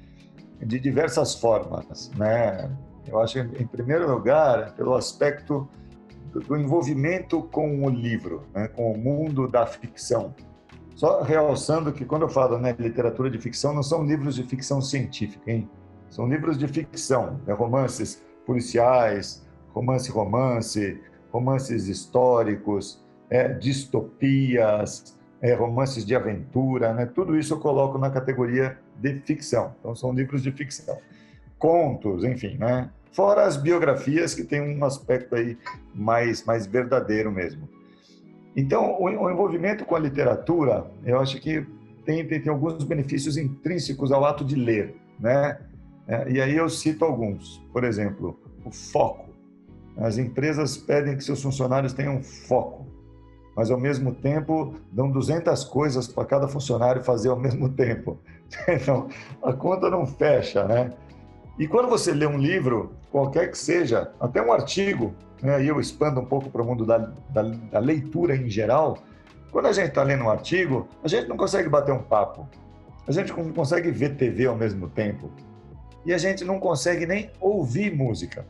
de 0.61 0.79
diversas 0.79 1.35
formas, 1.35 2.11
né? 2.19 2.71
Eu 3.09 3.19
acho, 3.19 3.39
em 3.39 3.67
primeiro 3.67 4.11
lugar, 4.13 4.75
pelo 4.75 4.95
aspecto 4.95 5.67
do 6.35 6.55
envolvimento 6.55 7.43
com 7.45 7.83
o 7.87 7.89
livro, 7.89 8.43
né, 8.55 8.69
com 8.69 8.93
o 8.93 8.99
mundo 8.99 9.49
da 9.49 9.67
ficção. 9.67 10.35
Só 10.95 11.23
realçando 11.23 11.93
que 11.93 12.05
quando 12.05 12.23
eu 12.23 12.29
falo 12.29 12.59
né, 12.59 12.77
literatura 12.79 13.31
de 13.31 13.39
ficção, 13.39 13.73
não 13.73 13.83
são 13.83 14.05
livros 14.05 14.35
de 14.35 14.43
ficção 14.43 14.83
científica, 14.83 15.51
hein? 15.51 15.69
São 16.11 16.29
livros 16.29 16.59
de 16.59 16.69
ficção, 16.69 17.41
né, 17.47 17.55
romances 17.55 18.23
policiais, 18.45 19.42
romance-romance, 19.75 21.01
romances 21.31 21.89
históricos, 21.89 23.03
é, 23.31 23.49
distopias, 23.49 25.19
é, 25.41 25.55
romances 25.55 26.05
de 26.05 26.15
aventura, 26.15 26.93
né? 26.93 27.07
Tudo 27.07 27.37
isso 27.37 27.55
eu 27.55 27.59
coloco 27.59 27.99
na 27.99 28.11
categoria 28.11 28.79
de 28.99 29.21
ficção. 29.21 29.75
Então 29.81 29.95
são 29.95 30.13
livros 30.13 30.43
de 30.43 30.53
ficção, 30.53 30.99
contos, 31.59 32.25
enfim, 32.25 32.57
né? 32.59 32.91
Fora 33.13 33.45
as 33.45 33.57
biografias 33.57 34.35
que 34.35 34.45
tem 34.45 34.61
um 34.61 34.85
aspecto 34.85 35.35
aí 35.35 35.59
mais, 35.95 36.45
mais 36.45 36.67
verdadeiro 36.67 37.31
mesmo. 37.31 37.69
Então, 38.57 38.97
o, 38.99 39.05
o 39.05 39.31
envolvimento 39.31 39.85
com 39.85 39.97
a 39.97 39.99
literatura, 39.99 40.87
eu 41.05 41.21
acho 41.21 41.41
que 41.41 41.67
tem, 42.05 42.27
tem, 42.27 42.41
tem, 42.41 42.53
alguns 42.53 42.85
benefícios 42.85 43.37
intrínsecos 43.37 44.13
ao 44.13 44.25
ato 44.25 44.45
de 44.45 44.57
ler, 44.57 44.95
né? 45.19 45.59
É, 46.07 46.31
e 46.31 46.41
aí 46.41 46.57
eu 46.57 46.69
cito 46.69 47.05
alguns. 47.05 47.59
Por 47.73 47.85
exemplo, 47.85 48.39
o 48.65 48.71
foco. 48.71 49.32
As 49.97 50.19
empresas 50.19 50.77
pedem 50.77 51.17
que 51.17 51.25
seus 51.25 51.43
funcionários 51.43 51.93
tenham 51.93 52.23
foco, 52.23 52.87
mas 53.57 53.71
ao 53.71 53.79
mesmo 53.79 54.15
tempo 54.15 54.75
dão 54.91 55.11
200 55.11 55.65
coisas 55.65 56.09
para 56.09 56.25
cada 56.25 56.49
funcionário 56.49 57.03
fazer 57.03 57.29
ao 57.29 57.39
mesmo 57.41 57.69
tempo. 57.69 58.19
Então, 58.69 59.09
a 59.43 59.53
conta 59.53 59.89
não 59.89 60.07
fecha, 60.07 60.65
né? 60.65 60.93
E 61.59 61.67
quando 61.67 61.89
você 61.89 62.13
lê 62.13 62.27
um 62.27 62.39
livro, 62.39 62.93
qualquer 63.11 63.51
que 63.51 63.59
seja, 63.59 64.13
até 64.19 64.43
um 64.43 64.53
artigo, 64.53 65.15
né, 65.43 65.63
e 65.63 65.69
eu 65.69 65.81
expando 65.81 66.21
um 66.21 66.25
pouco 66.25 66.51
para 66.51 66.63
o 66.63 66.65
mundo 66.65 66.87
da, 66.87 66.99
da, 66.99 67.43
da, 67.43 67.79
leitura 67.79 68.35
em 68.35 68.49
geral, 68.49 68.99
quando 69.51 69.67
a 69.67 69.73
gente 69.73 69.89
está 69.89 70.03
lendo 70.03 70.25
um 70.25 70.31
artigo, 70.31 70.89
a 71.05 71.09
gente 71.09 71.29
não 71.29 71.37
consegue 71.37 71.69
bater 71.69 71.93
um 71.93 72.03
papo, 72.03 72.49
a 73.07 73.13
gente 73.13 73.33
não 73.33 73.53
consegue 73.53 73.91
ver 73.91 74.17
TV 74.17 74.47
ao 74.47 74.57
mesmo 74.57 74.89
tempo, 74.89 75.31
e 76.07 76.13
a 76.15 76.19
gente 76.19 76.45
não 76.45 76.59
consegue 76.59 77.07
nem 77.07 77.31
ouvir 77.39 77.95
música. 77.95 78.47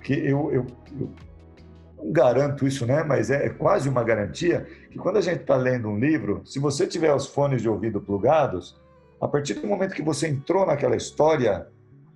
Porque 0.00 0.14
eu, 0.14 0.50
eu, 0.50 0.66
eu 0.98 1.10
não 1.98 2.10
garanto 2.10 2.66
isso, 2.66 2.86
né? 2.86 3.04
mas 3.04 3.30
é, 3.30 3.46
é 3.46 3.48
quase 3.50 3.86
uma 3.86 4.02
garantia 4.02 4.66
que 4.90 4.98
quando 4.98 5.18
a 5.18 5.20
gente 5.20 5.42
está 5.42 5.56
lendo 5.56 5.88
um 5.88 5.98
livro, 5.98 6.40
se 6.46 6.58
você 6.58 6.86
tiver 6.86 7.14
os 7.14 7.26
fones 7.26 7.60
de 7.60 7.68
ouvido 7.68 8.00
plugados, 8.00 8.80
a 9.20 9.28
partir 9.28 9.54
do 9.54 9.66
momento 9.66 9.94
que 9.94 10.02
você 10.02 10.26
entrou 10.26 10.66
naquela 10.66 10.96
história, 10.96 11.66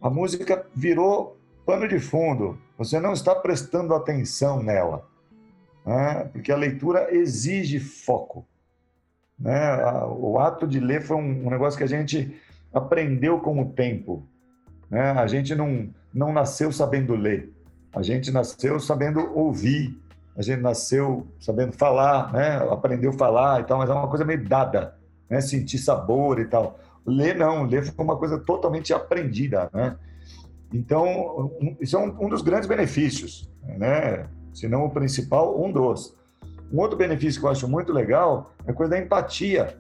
a 0.01 0.09
música 0.09 0.67
virou 0.75 1.39
pano 1.67 1.87
de 1.87 1.99
fundo, 1.99 2.59
você 2.79 2.99
não 2.99 3.13
está 3.13 3.35
prestando 3.35 3.95
atenção 3.95 4.63
nela, 4.63 5.07
né? 5.85 6.31
porque 6.33 6.51
a 6.51 6.57
leitura 6.57 7.15
exige 7.15 7.79
foco. 7.79 8.47
Né? 9.39 9.77
O 10.09 10.39
ato 10.39 10.67
de 10.67 10.81
ler 10.81 11.03
foi 11.03 11.19
um 11.19 11.51
negócio 11.51 11.77
que 11.77 11.85
a 11.85 11.89
gente 11.89 12.35
aprendeu 12.73 13.41
com 13.41 13.61
o 13.61 13.73
tempo. 13.73 14.27
Né? 14.89 15.11
A 15.11 15.27
gente 15.27 15.55
não, 15.55 15.91
não 16.13 16.33
nasceu 16.33 16.73
sabendo 16.73 17.15
ler, 17.15 17.54
a 17.95 18.03
gente 18.03 18.31
nasceu 18.31 18.81
sabendo 18.81 19.21
ouvir, 19.37 19.99
a 20.37 20.43
gente 20.43 20.61
nasceu 20.61 21.27
sabendo 21.39 21.73
falar, 21.73 22.33
né? 22.33 22.57
aprendeu 22.71 23.11
a 23.11 23.15
falar 23.15 23.61
e 23.61 23.65
tal, 23.65 23.79
mas 23.79 23.89
é 23.89 23.93
uma 23.93 24.09
coisa 24.09 24.25
meio 24.25 24.47
dada, 24.47 24.97
né? 25.29 25.41
sentir 25.41 25.79
sabor 25.79 26.41
e 26.41 26.47
tal. 26.47 26.79
Ler 27.07 27.37
não, 27.37 27.65
ler 27.65 27.85
foi 27.85 28.05
uma 28.05 28.17
coisa 28.17 28.39
totalmente 28.39 28.93
aprendida, 28.93 29.71
né? 29.73 29.97
Então, 30.73 31.53
isso 31.81 31.97
é 31.97 32.01
um, 32.01 32.25
um, 32.25 32.29
dos 32.29 32.43
grandes 32.43 32.67
benefícios, 32.67 33.49
né? 33.63 34.27
Se 34.53 34.67
não 34.67 34.87
o 34.87 34.91
principal, 34.91 35.63
um 35.63 35.71
dos. 35.71 36.17
Um 36.73 36.81
outro 36.81 36.97
benefício 36.97 37.41
que 37.41 37.47
eu 37.47 37.51
acho 37.51 37.69
muito 37.69 37.93
legal 37.93 38.53
é 38.67 38.71
a 38.71 38.75
coisa 38.75 38.91
da 38.91 38.99
empatia. 38.99 39.77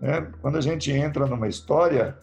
Né? 0.00 0.30
Quando 0.40 0.58
a 0.58 0.60
gente 0.60 0.92
entra 0.92 1.26
numa 1.26 1.48
história, 1.48 2.16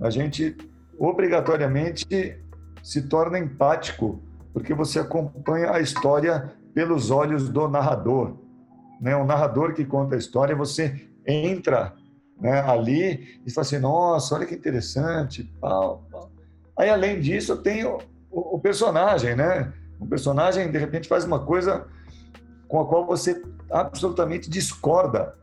a 0.00 0.10
gente 0.10 0.56
obrigatoriamente 0.98 2.40
se 2.82 3.02
torna 3.02 3.38
empático, 3.38 4.20
porque 4.52 4.74
você 4.74 4.98
acompanha 4.98 5.70
a 5.72 5.80
história 5.80 6.52
pelos 6.74 7.10
olhos 7.10 7.48
do 7.48 7.68
narrador. 7.68 8.36
Né? 9.00 9.16
O 9.16 9.24
narrador 9.24 9.74
que 9.74 9.84
conta 9.84 10.14
a 10.14 10.18
história, 10.18 10.54
você 10.54 11.08
entra 11.26 11.94
né, 12.40 12.60
ali 12.60 13.40
e 13.46 13.50
fala 13.50 13.66
assim, 13.66 13.78
nossa, 13.78 14.34
olha 14.34 14.46
que 14.46 14.54
interessante, 14.54 15.44
pau, 15.60 16.06
pau. 16.10 16.30
Aí, 16.76 16.88
além 16.88 17.20
disso, 17.20 17.56
tem 17.58 17.84
o, 17.84 17.98
o, 18.30 18.56
o, 18.56 18.58
personagem, 18.58 19.36
né? 19.36 19.72
O 19.98 20.06
personagem, 20.06 20.70
de 20.70 20.78
repente, 20.78 21.08
faz 21.08 21.24
uma 21.24 21.38
coisa 21.38 21.86
com 22.66 22.80
a 22.80 22.86
qual 22.86 23.04
você 23.06 23.42
absolutamente 23.70 24.48
discorda. 24.48 25.34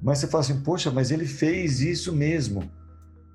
Mas 0.00 0.18
você 0.18 0.28
fala 0.28 0.42
assim, 0.42 0.60
poxa, 0.60 0.90
mas 0.92 1.10
ele 1.10 1.26
fez 1.26 1.80
isso 1.80 2.12
mesmo. 2.12 2.70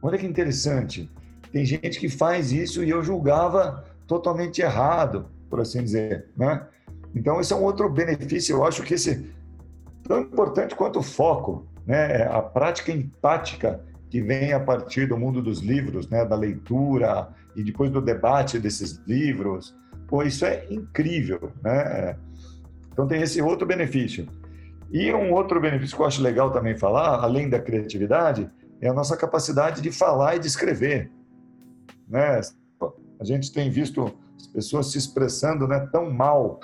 Olha 0.02 0.18
que 0.18 0.26
interessante. 0.26 1.12
Tem 1.52 1.66
gente 1.66 2.00
que 2.00 2.08
faz 2.08 2.54
isso 2.54 2.84
e 2.84 2.90
eu 2.90 3.04
julgava 3.04 3.84
totalmente 4.10 4.62
errado, 4.62 5.28
por 5.50 5.62
assim 5.62 5.82
dizer, 5.82 6.26
né? 6.36 6.68
Então, 7.16 7.40
esse 7.40 7.54
é 7.54 7.56
um 7.56 7.64
outro 7.64 7.90
benefício. 7.90 8.58
Eu 8.58 8.66
acho 8.66 8.84
que 8.84 8.96
esse 8.96 9.34
tão 10.04 10.20
importante 10.22 10.76
quanto 10.76 11.00
o 11.00 11.04
foco 11.04 11.70
né, 11.90 12.24
a 12.24 12.40
prática 12.40 12.92
empática 12.92 13.84
que 14.12 14.22
vem 14.22 14.54
a 14.54 14.60
partir 14.60 15.08
do 15.08 15.18
mundo 15.18 15.42
dos 15.42 15.60
livros, 15.60 16.08
né, 16.08 16.24
da 16.24 16.36
leitura 16.36 17.30
e 17.56 17.64
depois 17.64 17.90
do 17.90 18.00
debate 18.00 18.60
desses 18.60 19.02
livros, 19.08 19.76
pô, 20.08 20.22
isso 20.22 20.46
é 20.46 20.66
incrível, 20.70 21.52
né? 21.64 22.16
Então 22.92 23.08
tem 23.08 23.22
esse 23.22 23.42
outro 23.42 23.66
benefício. 23.66 24.28
E 24.92 25.12
um 25.14 25.32
outro 25.34 25.60
benefício 25.60 25.96
que 25.96 26.02
eu 26.02 26.06
acho 26.06 26.22
legal 26.22 26.52
também 26.52 26.78
falar, 26.78 27.24
além 27.24 27.50
da 27.50 27.60
criatividade, 27.60 28.50
é 28.80 28.88
a 28.88 28.94
nossa 28.94 29.18
capacidade 29.18 29.82
de 29.82 29.92
falar 29.92 30.36
e 30.36 30.40
de 30.40 30.48
escrever, 30.48 31.12
né? 32.08 32.40
A 33.20 33.24
gente 33.24 33.52
tem 33.52 33.70
visto 33.70 34.12
as 34.38 34.48
pessoas 34.48 34.92
se 34.92 34.98
expressando, 34.98 35.68
né, 35.68 35.80
tão 35.92 36.10
mal 36.10 36.60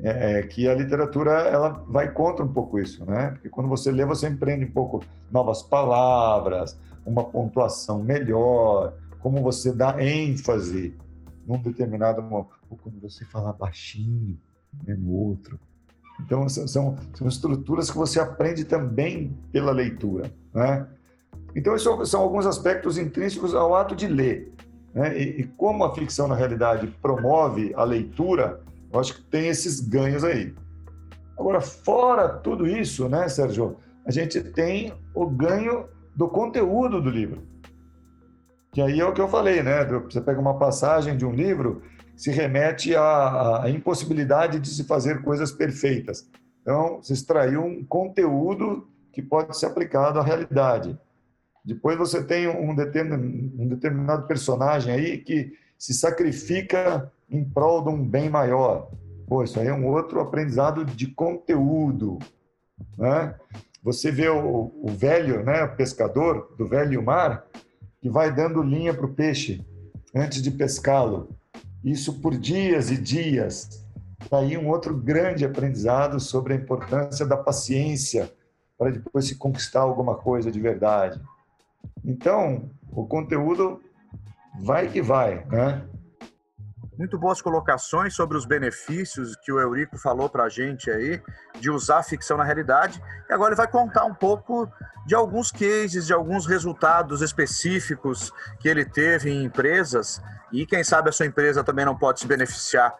é, 0.00 0.42
que 0.42 0.68
a 0.68 0.74
literatura 0.74 1.32
ela 1.32 1.84
vai 1.88 2.10
contra 2.10 2.44
um 2.44 2.52
pouco 2.52 2.78
isso, 2.78 3.04
né? 3.04 3.30
Porque 3.32 3.48
quando 3.48 3.68
você 3.68 3.90
lê, 3.90 4.04
você 4.04 4.28
empreende 4.28 4.64
um 4.64 4.70
pouco 4.70 5.02
novas 5.30 5.62
palavras, 5.62 6.78
uma 7.06 7.24
pontuação 7.24 8.02
melhor, 8.02 8.94
como 9.20 9.42
você 9.42 9.72
dá 9.72 10.02
ênfase 10.02 10.94
num 11.46 11.58
determinado 11.58 12.22
momento, 12.22 12.50
ou 12.70 12.76
quando 12.76 13.00
você 13.00 13.24
fala 13.24 13.52
baixinho 13.52 14.38
né, 14.86 14.94
no 14.94 15.12
outro. 15.12 15.58
Então, 16.20 16.48
são, 16.48 16.96
são 17.14 17.28
estruturas 17.28 17.90
que 17.90 17.96
você 17.96 18.20
aprende 18.20 18.64
também 18.64 19.36
pela 19.50 19.72
leitura. 19.72 20.30
Né? 20.52 20.86
Então, 21.56 21.74
isso 21.74 22.04
são 22.06 22.20
alguns 22.20 22.46
aspectos 22.46 22.98
intrínsecos 22.98 23.54
ao 23.54 23.74
ato 23.74 23.96
de 23.96 24.06
ler. 24.06 24.52
Né? 24.94 25.18
E, 25.18 25.40
e, 25.40 25.44
como 25.44 25.84
a 25.84 25.94
ficção, 25.94 26.28
na 26.28 26.34
realidade, 26.34 26.86
promove 27.02 27.72
a 27.74 27.84
leitura, 27.84 28.60
eu 28.92 29.00
acho 29.00 29.16
que 29.16 29.22
tem 29.22 29.48
esses 29.48 29.80
ganhos 29.80 30.22
aí. 30.22 30.54
Agora, 31.36 31.60
fora 31.60 32.28
tudo 32.28 32.66
isso, 32.66 33.08
né, 33.08 33.28
Sérgio, 33.28 33.76
a 34.06 34.10
gente 34.10 34.40
tem 34.40 34.92
o 35.12 35.26
ganho 35.26 35.88
do 36.14 36.28
conteúdo 36.28 37.00
do 37.00 37.10
livro. 37.10 37.42
Que 38.72 38.80
aí 38.80 39.00
é 39.00 39.04
o 39.04 39.12
que 39.12 39.20
eu 39.20 39.28
falei, 39.28 39.62
né? 39.62 39.84
Você 39.84 40.20
pega 40.20 40.40
uma 40.40 40.58
passagem 40.58 41.16
de 41.16 41.24
um 41.24 41.32
livro, 41.32 41.82
se 42.16 42.30
remete 42.30 42.94
à, 42.94 43.64
à 43.64 43.70
impossibilidade 43.70 44.60
de 44.60 44.68
se 44.68 44.84
fazer 44.84 45.22
coisas 45.22 45.50
perfeitas. 45.50 46.28
Então, 46.60 47.02
se 47.02 47.12
extraiu 47.12 47.64
um 47.64 47.84
conteúdo 47.84 48.88
que 49.12 49.22
pode 49.22 49.56
ser 49.56 49.66
aplicado 49.66 50.18
à 50.18 50.22
realidade. 50.22 50.98
Depois 51.64 51.96
você 51.96 52.22
tem 52.22 52.46
um 52.46 52.74
determinado, 52.74 54.26
personagem 54.26 54.92
aí 54.92 55.18
que 55.18 55.52
se 55.78 55.94
sacrifica 55.94 57.10
em 57.30 57.42
prol 57.42 57.82
de 57.82 57.88
um 57.88 58.04
bem 58.04 58.28
maior. 58.28 58.90
Pô, 59.26 59.42
isso 59.42 59.58
aí 59.58 59.68
é 59.68 59.72
um 59.72 59.86
outro 59.86 60.20
aprendizado 60.20 60.84
de 60.84 61.06
conteúdo, 61.06 62.18
né? 62.98 63.34
Você 63.82 64.10
vê 64.10 64.28
o, 64.28 64.72
o 64.76 64.88
velho, 64.88 65.42
né, 65.44 65.62
o 65.64 65.76
pescador 65.76 66.54
do 66.56 66.66
velho 66.66 67.02
mar, 67.02 67.46
que 68.00 68.08
vai 68.08 68.34
dando 68.34 68.62
linha 68.62 68.94
para 68.94 69.06
o 69.06 69.12
peixe 69.12 69.64
antes 70.14 70.42
de 70.42 70.50
pescá-lo. 70.50 71.28
Isso 71.82 72.20
por 72.20 72.36
dias 72.36 72.90
e 72.90 72.96
dias. 72.96 73.84
Daí 74.30 74.56
um 74.56 74.68
outro 74.68 74.96
grande 74.96 75.44
aprendizado 75.44 76.18
sobre 76.18 76.54
a 76.54 76.56
importância 76.56 77.26
da 77.26 77.36
paciência 77.36 78.32
para 78.78 78.90
depois 78.90 79.26
se 79.26 79.36
conquistar 79.36 79.80
alguma 79.80 80.14
coisa 80.14 80.50
de 80.50 80.60
verdade. 80.60 81.20
Então, 82.04 82.70
o 82.90 83.06
conteúdo 83.06 83.80
vai 84.62 84.88
que 84.88 85.02
vai, 85.02 85.44
né? 85.46 85.86
Muito 86.96 87.18
boas 87.18 87.42
colocações 87.42 88.14
sobre 88.14 88.36
os 88.36 88.46
benefícios 88.46 89.34
que 89.42 89.50
o 89.50 89.58
Eurico 89.58 89.98
falou 89.98 90.28
para 90.28 90.44
a 90.44 90.48
gente 90.48 90.90
aí, 90.90 91.20
de 91.58 91.68
usar 91.68 91.98
a 91.98 92.02
ficção 92.04 92.36
na 92.36 92.44
realidade. 92.44 93.02
E 93.28 93.32
agora 93.32 93.50
ele 93.50 93.56
vai 93.56 93.66
contar 93.66 94.04
um 94.04 94.14
pouco 94.14 94.70
de 95.04 95.14
alguns 95.14 95.50
cases, 95.50 96.06
de 96.06 96.12
alguns 96.12 96.46
resultados 96.46 97.20
específicos 97.20 98.32
que 98.60 98.68
ele 98.68 98.84
teve 98.84 99.28
em 99.28 99.44
empresas. 99.44 100.22
E 100.52 100.64
quem 100.64 100.84
sabe 100.84 101.08
a 101.08 101.12
sua 101.12 101.26
empresa 101.26 101.64
também 101.64 101.84
não 101.84 101.98
pode 101.98 102.20
se 102.20 102.28
beneficiar 102.28 102.94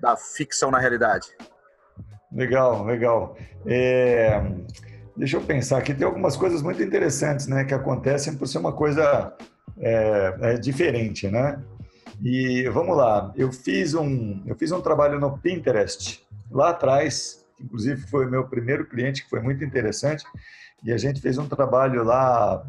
da 0.00 0.16
ficção 0.16 0.70
na 0.70 0.78
realidade. 0.78 1.28
Legal, 2.32 2.84
legal. 2.84 3.36
É... 3.64 4.42
Deixa 5.16 5.38
eu 5.38 5.40
pensar 5.40 5.78
aqui, 5.78 5.94
tem 5.94 6.06
algumas 6.06 6.36
coisas 6.36 6.60
muito 6.60 6.82
interessantes 6.82 7.46
né, 7.46 7.64
que 7.64 7.72
acontecem 7.72 8.36
por 8.36 8.46
ser 8.46 8.58
uma 8.58 8.72
coisa 8.72 9.34
é, 9.78 10.36
é 10.40 10.54
diferente, 10.54 11.28
né? 11.28 11.58
E 12.22 12.68
vamos 12.68 12.96
lá, 12.96 13.32
eu 13.36 13.50
fiz 13.52 13.94
um, 13.94 14.42
eu 14.46 14.54
fiz 14.56 14.72
um 14.72 14.80
trabalho 14.80 15.18
no 15.18 15.38
Pinterest 15.38 16.26
lá 16.50 16.70
atrás, 16.70 17.44
inclusive 17.60 18.02
foi 18.08 18.26
meu 18.26 18.46
primeiro 18.46 18.86
cliente, 18.86 19.24
que 19.24 19.30
foi 19.30 19.40
muito 19.40 19.64
interessante, 19.64 20.24
e 20.84 20.92
a 20.92 20.98
gente 20.98 21.20
fez 21.20 21.38
um 21.38 21.46
trabalho 21.46 22.04
lá, 22.04 22.66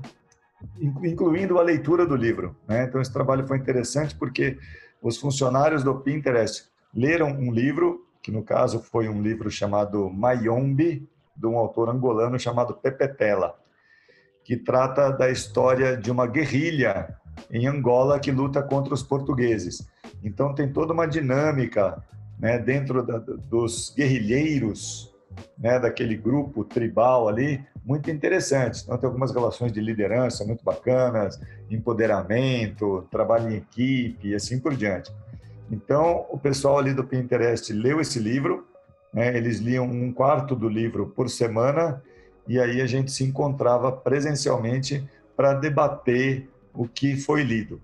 incluindo 0.80 1.60
a 1.60 1.64
leitura 1.64 2.06
do 2.06 2.16
livro. 2.16 2.56
Né? 2.68 2.84
Então, 2.86 3.02
esse 3.02 3.12
trabalho 3.12 3.48
foi 3.48 3.58
interessante 3.58 4.16
porque 4.16 4.58
os 5.02 5.18
funcionários 5.18 5.84
do 5.84 5.96
Pinterest 6.00 6.66
leram 6.94 7.30
um 7.30 7.52
livro, 7.52 8.06
que 8.22 8.32
no 8.32 8.44
caso 8.44 8.80
foi 8.80 9.08
um 9.08 9.22
livro 9.22 9.52
chamado 9.52 10.10
Mayombe, 10.10 11.08
de 11.38 11.46
um 11.46 11.58
autor 11.58 11.90
angolano 11.90 12.40
chamado 12.40 12.74
Pepetela, 12.74 13.56
que 14.44 14.58
trata 14.58 15.12
da 15.12 15.30
história 15.30 15.96
de 15.96 16.10
uma 16.10 16.26
guerrilha 16.26 17.16
em 17.52 17.68
Angola 17.68 18.20
que 18.20 18.32
luta 18.32 18.64
contra 18.64 18.94
os 18.94 19.04
portugueses. 19.04 19.88
Então 20.24 20.54
tem 20.54 20.72
toda 20.72 20.94
uma 20.94 21.08
dinâmica 21.08 22.04
né, 22.40 22.58
dentro 22.58 23.04
da, 23.04 23.20
dos 23.20 23.94
guerrilheiros, 23.96 25.14
né, 25.58 25.80
daquele 25.80 26.16
grupo 26.16 26.64
tribal 26.64 27.28
ali, 27.28 27.64
muito 27.84 28.10
interessante. 28.12 28.84
Então 28.84 28.98
tem 28.98 29.08
algumas 29.08 29.32
relações 29.32 29.72
de 29.72 29.80
liderança 29.80 30.44
muito 30.46 30.64
bacanas, 30.64 31.40
empoderamento, 31.70 33.08
trabalho 33.12 33.52
em 33.52 33.58
equipe 33.58 34.30
e 34.30 34.36
assim 34.36 34.60
por 34.60 34.76
diante. 34.76 35.12
Então 35.72 36.26
o 36.30 36.38
pessoal 36.38 36.78
ali 36.78 36.94
do 36.94 37.04
Pinterest 37.04 37.72
leu 37.74 38.00
esse 38.00 38.20
livro, 38.20 38.68
né, 39.14 39.36
eles 39.36 39.60
liam 39.60 39.86
um 39.86 40.12
quarto 40.12 40.56
do 40.56 40.68
livro 40.68 41.08
por 41.08 41.30
semana 41.30 42.02
e 42.48 42.60
aí 42.60 42.82
a 42.82 42.86
gente 42.86 43.12
se 43.12 43.24
encontrava 43.24 43.92
presencialmente 43.92 45.08
para 45.36 45.54
debater 45.54 46.50
o 46.74 46.88
que 46.88 47.18
foi 47.18 47.44
lido. 47.44 47.82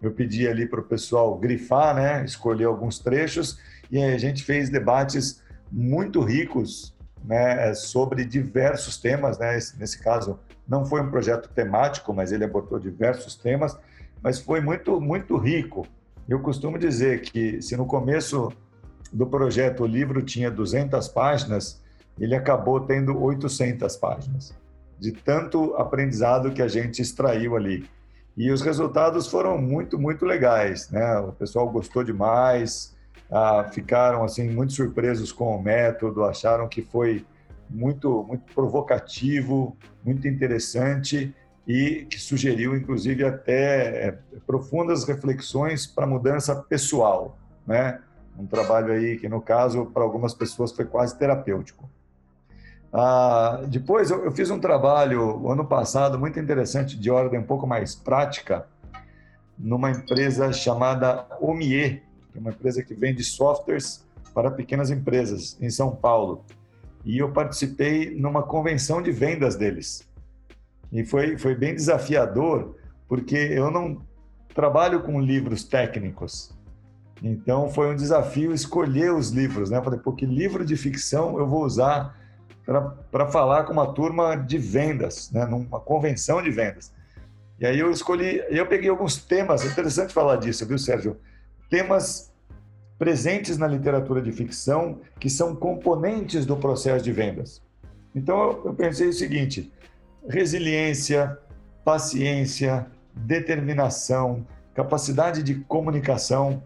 Eu 0.00 0.12
pedi 0.12 0.46
ali 0.46 0.66
para 0.66 0.80
o 0.80 0.84
pessoal 0.84 1.36
grifar, 1.38 1.94
né, 1.94 2.24
escolher 2.24 2.64
alguns 2.64 2.98
trechos, 2.98 3.58
e 3.90 4.02
a 4.02 4.18
gente 4.18 4.42
fez 4.42 4.70
debates 4.70 5.42
muito 5.70 6.20
ricos 6.20 6.94
né, 7.24 7.72
sobre 7.74 8.24
diversos 8.24 8.98
temas. 8.98 9.38
Né? 9.38 9.58
Nesse 9.78 10.02
caso, 10.02 10.38
não 10.68 10.84
foi 10.84 11.00
um 11.00 11.10
projeto 11.10 11.48
temático, 11.48 12.12
mas 12.12 12.32
ele 12.32 12.44
abordou 12.44 12.78
diversos 12.78 13.34
temas, 13.34 13.76
mas 14.22 14.38
foi 14.38 14.60
muito, 14.60 15.00
muito 15.00 15.36
rico. 15.36 15.86
Eu 16.28 16.40
costumo 16.40 16.78
dizer 16.78 17.20
que 17.20 17.60
se 17.60 17.76
no 17.76 17.86
começo 17.86 18.52
do 19.14 19.26
projeto 19.26 19.84
o 19.84 19.86
livro 19.86 20.20
tinha 20.22 20.50
200 20.50 21.06
páginas, 21.08 21.80
ele 22.18 22.34
acabou 22.34 22.80
tendo 22.80 23.16
800 23.16 23.96
páginas, 23.96 24.52
de 24.98 25.12
tanto 25.12 25.74
aprendizado 25.76 26.50
que 26.50 26.60
a 26.60 26.66
gente 26.66 27.00
extraiu 27.00 27.54
ali. 27.54 27.88
E 28.36 28.50
os 28.50 28.60
resultados 28.60 29.28
foram 29.28 29.56
muito, 29.56 29.96
muito 29.96 30.24
legais, 30.24 30.90
né? 30.90 31.18
O 31.20 31.30
pessoal 31.30 31.70
gostou 31.70 32.02
demais, 32.02 32.96
ah, 33.30 33.70
ficaram 33.72 34.24
assim 34.24 34.50
muito 34.50 34.72
surpresos 34.72 35.30
com 35.30 35.56
o 35.56 35.62
método, 35.62 36.24
acharam 36.24 36.66
que 36.66 36.82
foi 36.82 37.24
muito, 37.70 38.24
muito 38.24 38.52
provocativo, 38.52 39.76
muito 40.04 40.26
interessante 40.26 41.32
e 41.66 42.06
que 42.10 42.18
sugeriu, 42.18 42.76
inclusive, 42.76 43.24
até 43.24 44.08
é, 44.08 44.18
profundas 44.44 45.04
reflexões 45.04 45.86
para 45.86 46.04
mudança 46.04 46.56
pessoal, 46.56 47.38
né? 47.64 48.00
Um 48.38 48.46
trabalho 48.46 48.92
aí 48.92 49.16
que, 49.18 49.28
no 49.28 49.40
caso, 49.40 49.86
para 49.86 50.02
algumas 50.02 50.34
pessoas 50.34 50.72
foi 50.72 50.84
quase 50.84 51.16
terapêutico. 51.18 51.88
Ah, 52.92 53.62
depois 53.66 54.10
eu, 54.10 54.24
eu, 54.24 54.30
fiz 54.30 54.50
um 54.50 54.60
trabalho 54.60 55.48
ano 55.50 55.64
passado 55.64 56.16
muito 56.16 56.38
interessante 56.38 56.96
de 56.96 57.10
ordem 57.10 57.40
um 57.40 57.44
pouco 57.44 57.66
mais 57.66 57.94
prática 57.94 58.66
numa 59.58 59.90
empresa 59.90 60.52
chamada 60.52 61.26
Omie, 61.40 62.02
que 62.30 62.38
é 62.38 62.40
uma 62.40 62.50
empresa 62.50 62.84
que 62.84 62.94
vende 62.94 63.24
softwares 63.24 64.04
para 64.32 64.48
pequenas 64.50 64.90
empresas 64.90 65.56
em 65.60 65.70
São 65.70 65.94
Paulo. 65.94 66.44
E 67.04 67.18
eu 67.18 67.32
participei 67.32 68.14
numa 68.14 68.44
convenção 68.44 69.02
de 69.02 69.10
vendas 69.10 69.56
deles. 69.56 70.08
E 70.92 71.04
foi, 71.04 71.36
foi 71.36 71.56
bem 71.56 71.74
desafiador, 71.74 72.76
porque 73.08 73.36
eu 73.36 73.72
não 73.72 74.00
trabalho 74.54 75.02
com 75.02 75.20
livros 75.20 75.64
técnicos. 75.64 76.53
Então 77.26 77.70
foi 77.70 77.90
um 77.90 77.96
desafio 77.96 78.52
escolher 78.52 79.10
os 79.10 79.30
livros, 79.30 79.70
né? 79.70 79.80
Falei, 79.82 79.98
pô, 79.98 80.12
que 80.12 80.26
livro 80.26 80.62
de 80.62 80.76
ficção 80.76 81.38
eu 81.38 81.46
vou 81.46 81.64
usar 81.64 82.14
para 83.10 83.26
falar 83.30 83.64
com 83.64 83.72
uma 83.72 83.94
turma 83.94 84.36
de 84.36 84.58
vendas, 84.58 85.30
né, 85.30 85.46
numa 85.46 85.80
convenção 85.80 86.42
de 86.42 86.50
vendas. 86.50 86.92
E 87.58 87.66
aí 87.66 87.78
eu 87.78 87.90
escolhi, 87.90 88.42
eu 88.50 88.66
peguei 88.66 88.90
alguns 88.90 89.16
temas, 89.16 89.64
é 89.64 89.68
interessante 89.68 90.12
falar 90.12 90.36
disso, 90.36 90.66
viu, 90.66 90.78
Sérgio? 90.78 91.16
Temas 91.70 92.30
presentes 92.98 93.56
na 93.56 93.66
literatura 93.66 94.20
de 94.20 94.30
ficção 94.30 95.00
que 95.18 95.30
são 95.30 95.56
componentes 95.56 96.44
do 96.44 96.56
processo 96.56 97.02
de 97.02 97.12
vendas. 97.12 97.62
Então 98.14 98.62
eu 98.66 98.74
pensei 98.74 99.08
o 99.08 99.12
seguinte: 99.14 99.72
resiliência, 100.28 101.38
paciência, 101.82 102.86
determinação, 103.14 104.46
capacidade 104.74 105.42
de 105.42 105.54
comunicação, 105.54 106.62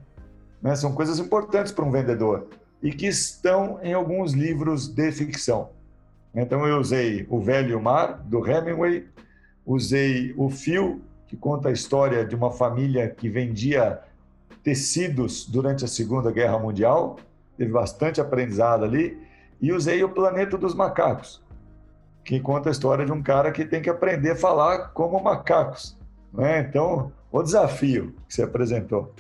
né, 0.61 0.75
são 0.77 0.93
coisas 0.93 1.19
importantes 1.19 1.73
para 1.73 1.85
um 1.85 1.91
vendedor 1.91 2.49
e 2.83 2.91
que 2.91 3.07
estão 3.07 3.79
em 3.83 3.93
alguns 3.93 4.33
livros 4.33 4.89
de 4.89 5.11
ficção. 5.13 5.71
Então 6.35 6.67
eu 6.67 6.79
usei 6.79 7.27
O 7.29 7.41
Velho 7.41 7.81
Mar, 7.81 8.21
do 8.25 8.47
Hemingway, 8.47 9.07
usei 9.65 10.35
O 10.37 10.49
Fio, 10.51 11.01
que 11.27 11.37
conta 11.37 11.69
a 11.69 11.73
história 11.73 12.25
de 12.25 12.35
uma 12.35 12.51
família 12.51 13.09
que 13.09 13.29
vendia 13.29 14.01
tecidos 14.63 15.47
durante 15.47 15.85
a 15.85 15.89
Segunda 15.89 16.31
Guerra 16.31 16.59
Mundial, 16.59 17.19
teve 17.57 17.73
bastante 17.73 18.21
aprendizado 18.21 18.85
ali, 18.85 19.19
e 19.61 19.73
usei 19.73 20.03
O 20.05 20.09
Planeta 20.09 20.57
dos 20.57 20.75
Macacos, 20.75 21.43
que 22.25 22.39
conta 22.39 22.69
a 22.69 22.73
história 22.73 23.05
de 23.05 23.13
um 23.13 23.23
cara 23.23 23.51
que 23.51 23.65
tem 23.65 23.83
que 23.83 23.91
aprender 23.91 24.33
a 24.33 24.37
falar 24.37 24.89
como 24.89 25.23
macacos. 25.23 25.97
Né? 26.33 26.61
Então, 26.61 27.11
o 27.33 27.43
desafio 27.43 28.15
que 28.29 28.35
você 28.35 28.43
apresentou. 28.43 29.13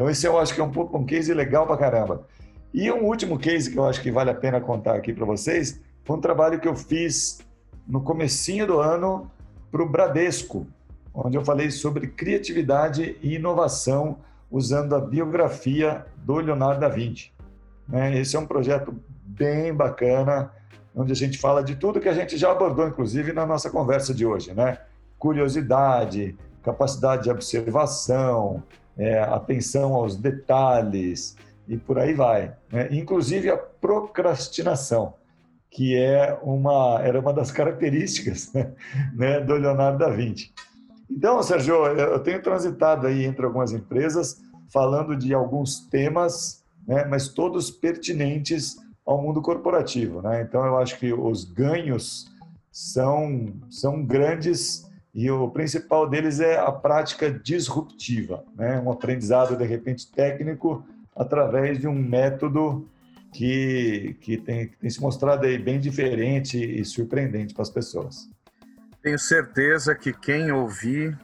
Então, 0.00 0.08
esse 0.08 0.26
eu 0.26 0.38
acho 0.38 0.54
que 0.54 0.62
é 0.62 0.64
um, 0.64 0.72
um 0.94 1.04
case 1.04 1.34
legal 1.34 1.66
pra 1.66 1.76
caramba. 1.76 2.26
E 2.72 2.90
um 2.90 3.04
último 3.04 3.38
case 3.38 3.70
que 3.70 3.78
eu 3.78 3.84
acho 3.84 4.00
que 4.00 4.10
vale 4.10 4.30
a 4.30 4.34
pena 4.34 4.58
contar 4.58 4.94
aqui 4.94 5.12
para 5.12 5.26
vocês 5.26 5.78
foi 6.04 6.16
um 6.16 6.20
trabalho 6.22 6.58
que 6.58 6.66
eu 6.66 6.74
fiz 6.74 7.40
no 7.86 8.00
comecinho 8.00 8.66
do 8.66 8.80
ano 8.80 9.30
para 9.70 9.82
o 9.82 9.86
Bradesco, 9.86 10.66
onde 11.12 11.36
eu 11.36 11.44
falei 11.44 11.70
sobre 11.70 12.06
criatividade 12.06 13.18
e 13.20 13.34
inovação 13.34 14.16
usando 14.50 14.96
a 14.96 15.00
biografia 15.00 16.06
do 16.16 16.36
Leonardo 16.36 16.80
da 16.80 16.88
Vinci. 16.88 17.30
Né? 17.86 18.18
Esse 18.18 18.36
é 18.36 18.38
um 18.38 18.46
projeto 18.46 18.98
bem 19.22 19.74
bacana, 19.74 20.50
onde 20.96 21.12
a 21.12 21.16
gente 21.16 21.36
fala 21.36 21.62
de 21.62 21.76
tudo 21.76 22.00
que 22.00 22.08
a 22.08 22.14
gente 22.14 22.38
já 22.38 22.52
abordou, 22.52 22.88
inclusive, 22.88 23.34
na 23.34 23.44
nossa 23.44 23.68
conversa 23.68 24.14
de 24.14 24.24
hoje, 24.24 24.54
né? 24.54 24.78
Curiosidade, 25.18 26.38
capacidade 26.62 27.24
de 27.24 27.30
observação, 27.30 28.62
é, 29.00 29.18
atenção 29.18 29.94
aos 29.94 30.14
detalhes 30.14 31.34
e 31.66 31.78
por 31.78 31.98
aí 31.98 32.12
vai. 32.12 32.54
Né? 32.70 32.88
Inclusive 32.90 33.48
a 33.50 33.56
procrastinação, 33.56 35.14
que 35.70 35.96
é 35.96 36.38
uma, 36.42 37.00
era 37.02 37.18
uma 37.18 37.32
das 37.32 37.50
características 37.50 38.52
né, 39.14 39.40
do 39.40 39.54
Leonardo 39.54 39.98
da 39.98 40.10
Vinci. 40.10 40.52
Então, 41.10 41.42
Sérgio, 41.42 41.86
eu 41.86 42.20
tenho 42.20 42.42
transitado 42.42 43.06
aí 43.06 43.24
entre 43.24 43.44
algumas 43.44 43.72
empresas 43.72 44.42
falando 44.70 45.16
de 45.16 45.32
alguns 45.32 45.80
temas, 45.88 46.62
né, 46.86 47.04
mas 47.06 47.28
todos 47.28 47.70
pertinentes 47.70 48.76
ao 49.04 49.20
mundo 49.20 49.40
corporativo. 49.40 50.20
Né? 50.20 50.42
Então, 50.42 50.64
eu 50.66 50.78
acho 50.78 50.98
que 50.98 51.12
os 51.12 51.44
ganhos 51.44 52.30
são, 52.70 53.54
são 53.70 54.04
grandes 54.04 54.89
e 55.14 55.30
o 55.30 55.48
principal 55.50 56.08
deles 56.08 56.40
é 56.40 56.58
a 56.58 56.70
prática 56.70 57.30
disruptiva, 57.30 58.44
né? 58.56 58.80
um 58.80 58.90
aprendizado, 58.90 59.56
de 59.56 59.64
repente, 59.64 60.10
técnico 60.10 60.84
através 61.16 61.78
de 61.78 61.88
um 61.88 61.94
método 61.94 62.88
que, 63.32 64.16
que, 64.20 64.36
tem, 64.36 64.68
que 64.68 64.76
tem 64.76 64.90
se 64.90 65.00
mostrado 65.00 65.44
aí 65.46 65.58
bem 65.58 65.80
diferente 65.80 66.58
e 66.58 66.84
surpreendente 66.84 67.54
para 67.54 67.62
as 67.62 67.70
pessoas. 67.70 68.28
Tenho 69.02 69.18
certeza 69.18 69.94
que 69.94 70.12
quem 70.12 70.52
ouvir 70.52 71.18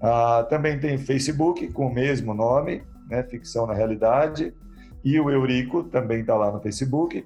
Ah, 0.00 0.46
também 0.48 0.78
tem 0.78 0.96
Facebook 0.98 1.66
com 1.68 1.86
o 1.86 1.92
mesmo 1.92 2.32
nome, 2.34 2.82
né, 3.08 3.22
Ficção 3.22 3.66
na 3.66 3.72
Realidade, 3.72 4.52
e 5.02 5.18
o 5.18 5.30
Eurico 5.30 5.84
também 5.84 6.20
está 6.20 6.36
lá 6.36 6.52
no 6.52 6.60
Facebook. 6.60 7.24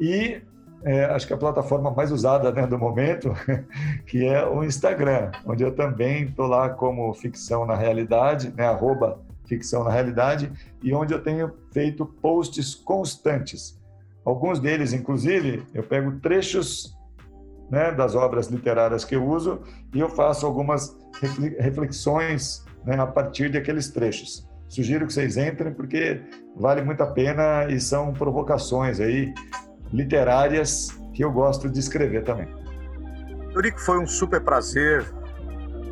E 0.00 0.40
é, 0.84 1.04
acho 1.06 1.26
que 1.26 1.32
a 1.32 1.36
plataforma 1.36 1.90
mais 1.90 2.12
usada 2.12 2.52
né, 2.52 2.64
do 2.66 2.78
momento, 2.78 3.32
que 4.06 4.24
é 4.24 4.46
o 4.46 4.62
Instagram, 4.62 5.32
onde 5.44 5.64
eu 5.64 5.74
também 5.74 6.22
estou 6.24 6.46
lá 6.46 6.68
como 6.68 7.12
ficção 7.14 7.66
na 7.66 7.74
realidade, 7.74 8.52
né, 8.56 8.66
arroba 8.66 9.18
ficção 9.52 9.84
na 9.84 9.90
realidade, 9.90 10.50
e 10.82 10.94
onde 10.94 11.12
eu 11.12 11.22
tenho 11.22 11.52
feito 11.72 12.06
posts 12.06 12.74
constantes. 12.74 13.78
Alguns 14.24 14.58
deles, 14.58 14.94
inclusive, 14.94 15.62
eu 15.74 15.82
pego 15.82 16.18
trechos 16.20 16.96
né, 17.70 17.92
das 17.92 18.14
obras 18.14 18.46
literárias 18.46 19.04
que 19.04 19.14
eu 19.14 19.26
uso 19.26 19.60
e 19.94 20.00
eu 20.00 20.08
faço 20.08 20.46
algumas 20.46 20.96
reflexões 21.58 22.64
né, 22.84 22.98
a 22.98 23.06
partir 23.06 23.50
daqueles 23.50 23.90
trechos. 23.90 24.48
Sugiro 24.68 25.06
que 25.06 25.12
vocês 25.12 25.36
entrem 25.36 25.74
porque 25.74 26.22
vale 26.56 26.80
muito 26.82 27.02
a 27.02 27.06
pena 27.06 27.66
e 27.68 27.78
são 27.78 28.12
provocações 28.14 29.00
aí 29.00 29.34
literárias 29.92 30.88
que 31.12 31.22
eu 31.22 31.30
gosto 31.30 31.68
de 31.68 31.78
escrever 31.78 32.24
também. 32.24 32.48
Eurico, 33.54 33.78
foi 33.80 33.98
um 33.98 34.06
super 34.06 34.40
prazer 34.40 35.04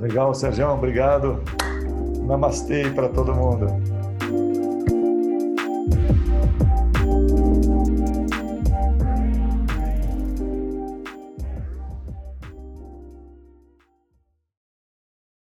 Legal, 0.00 0.34
Sérgio, 0.34 0.68
obrigado. 0.68 1.40
Namastê 2.26 2.90
para 2.90 3.08
todo 3.08 3.32
mundo. 3.32 3.93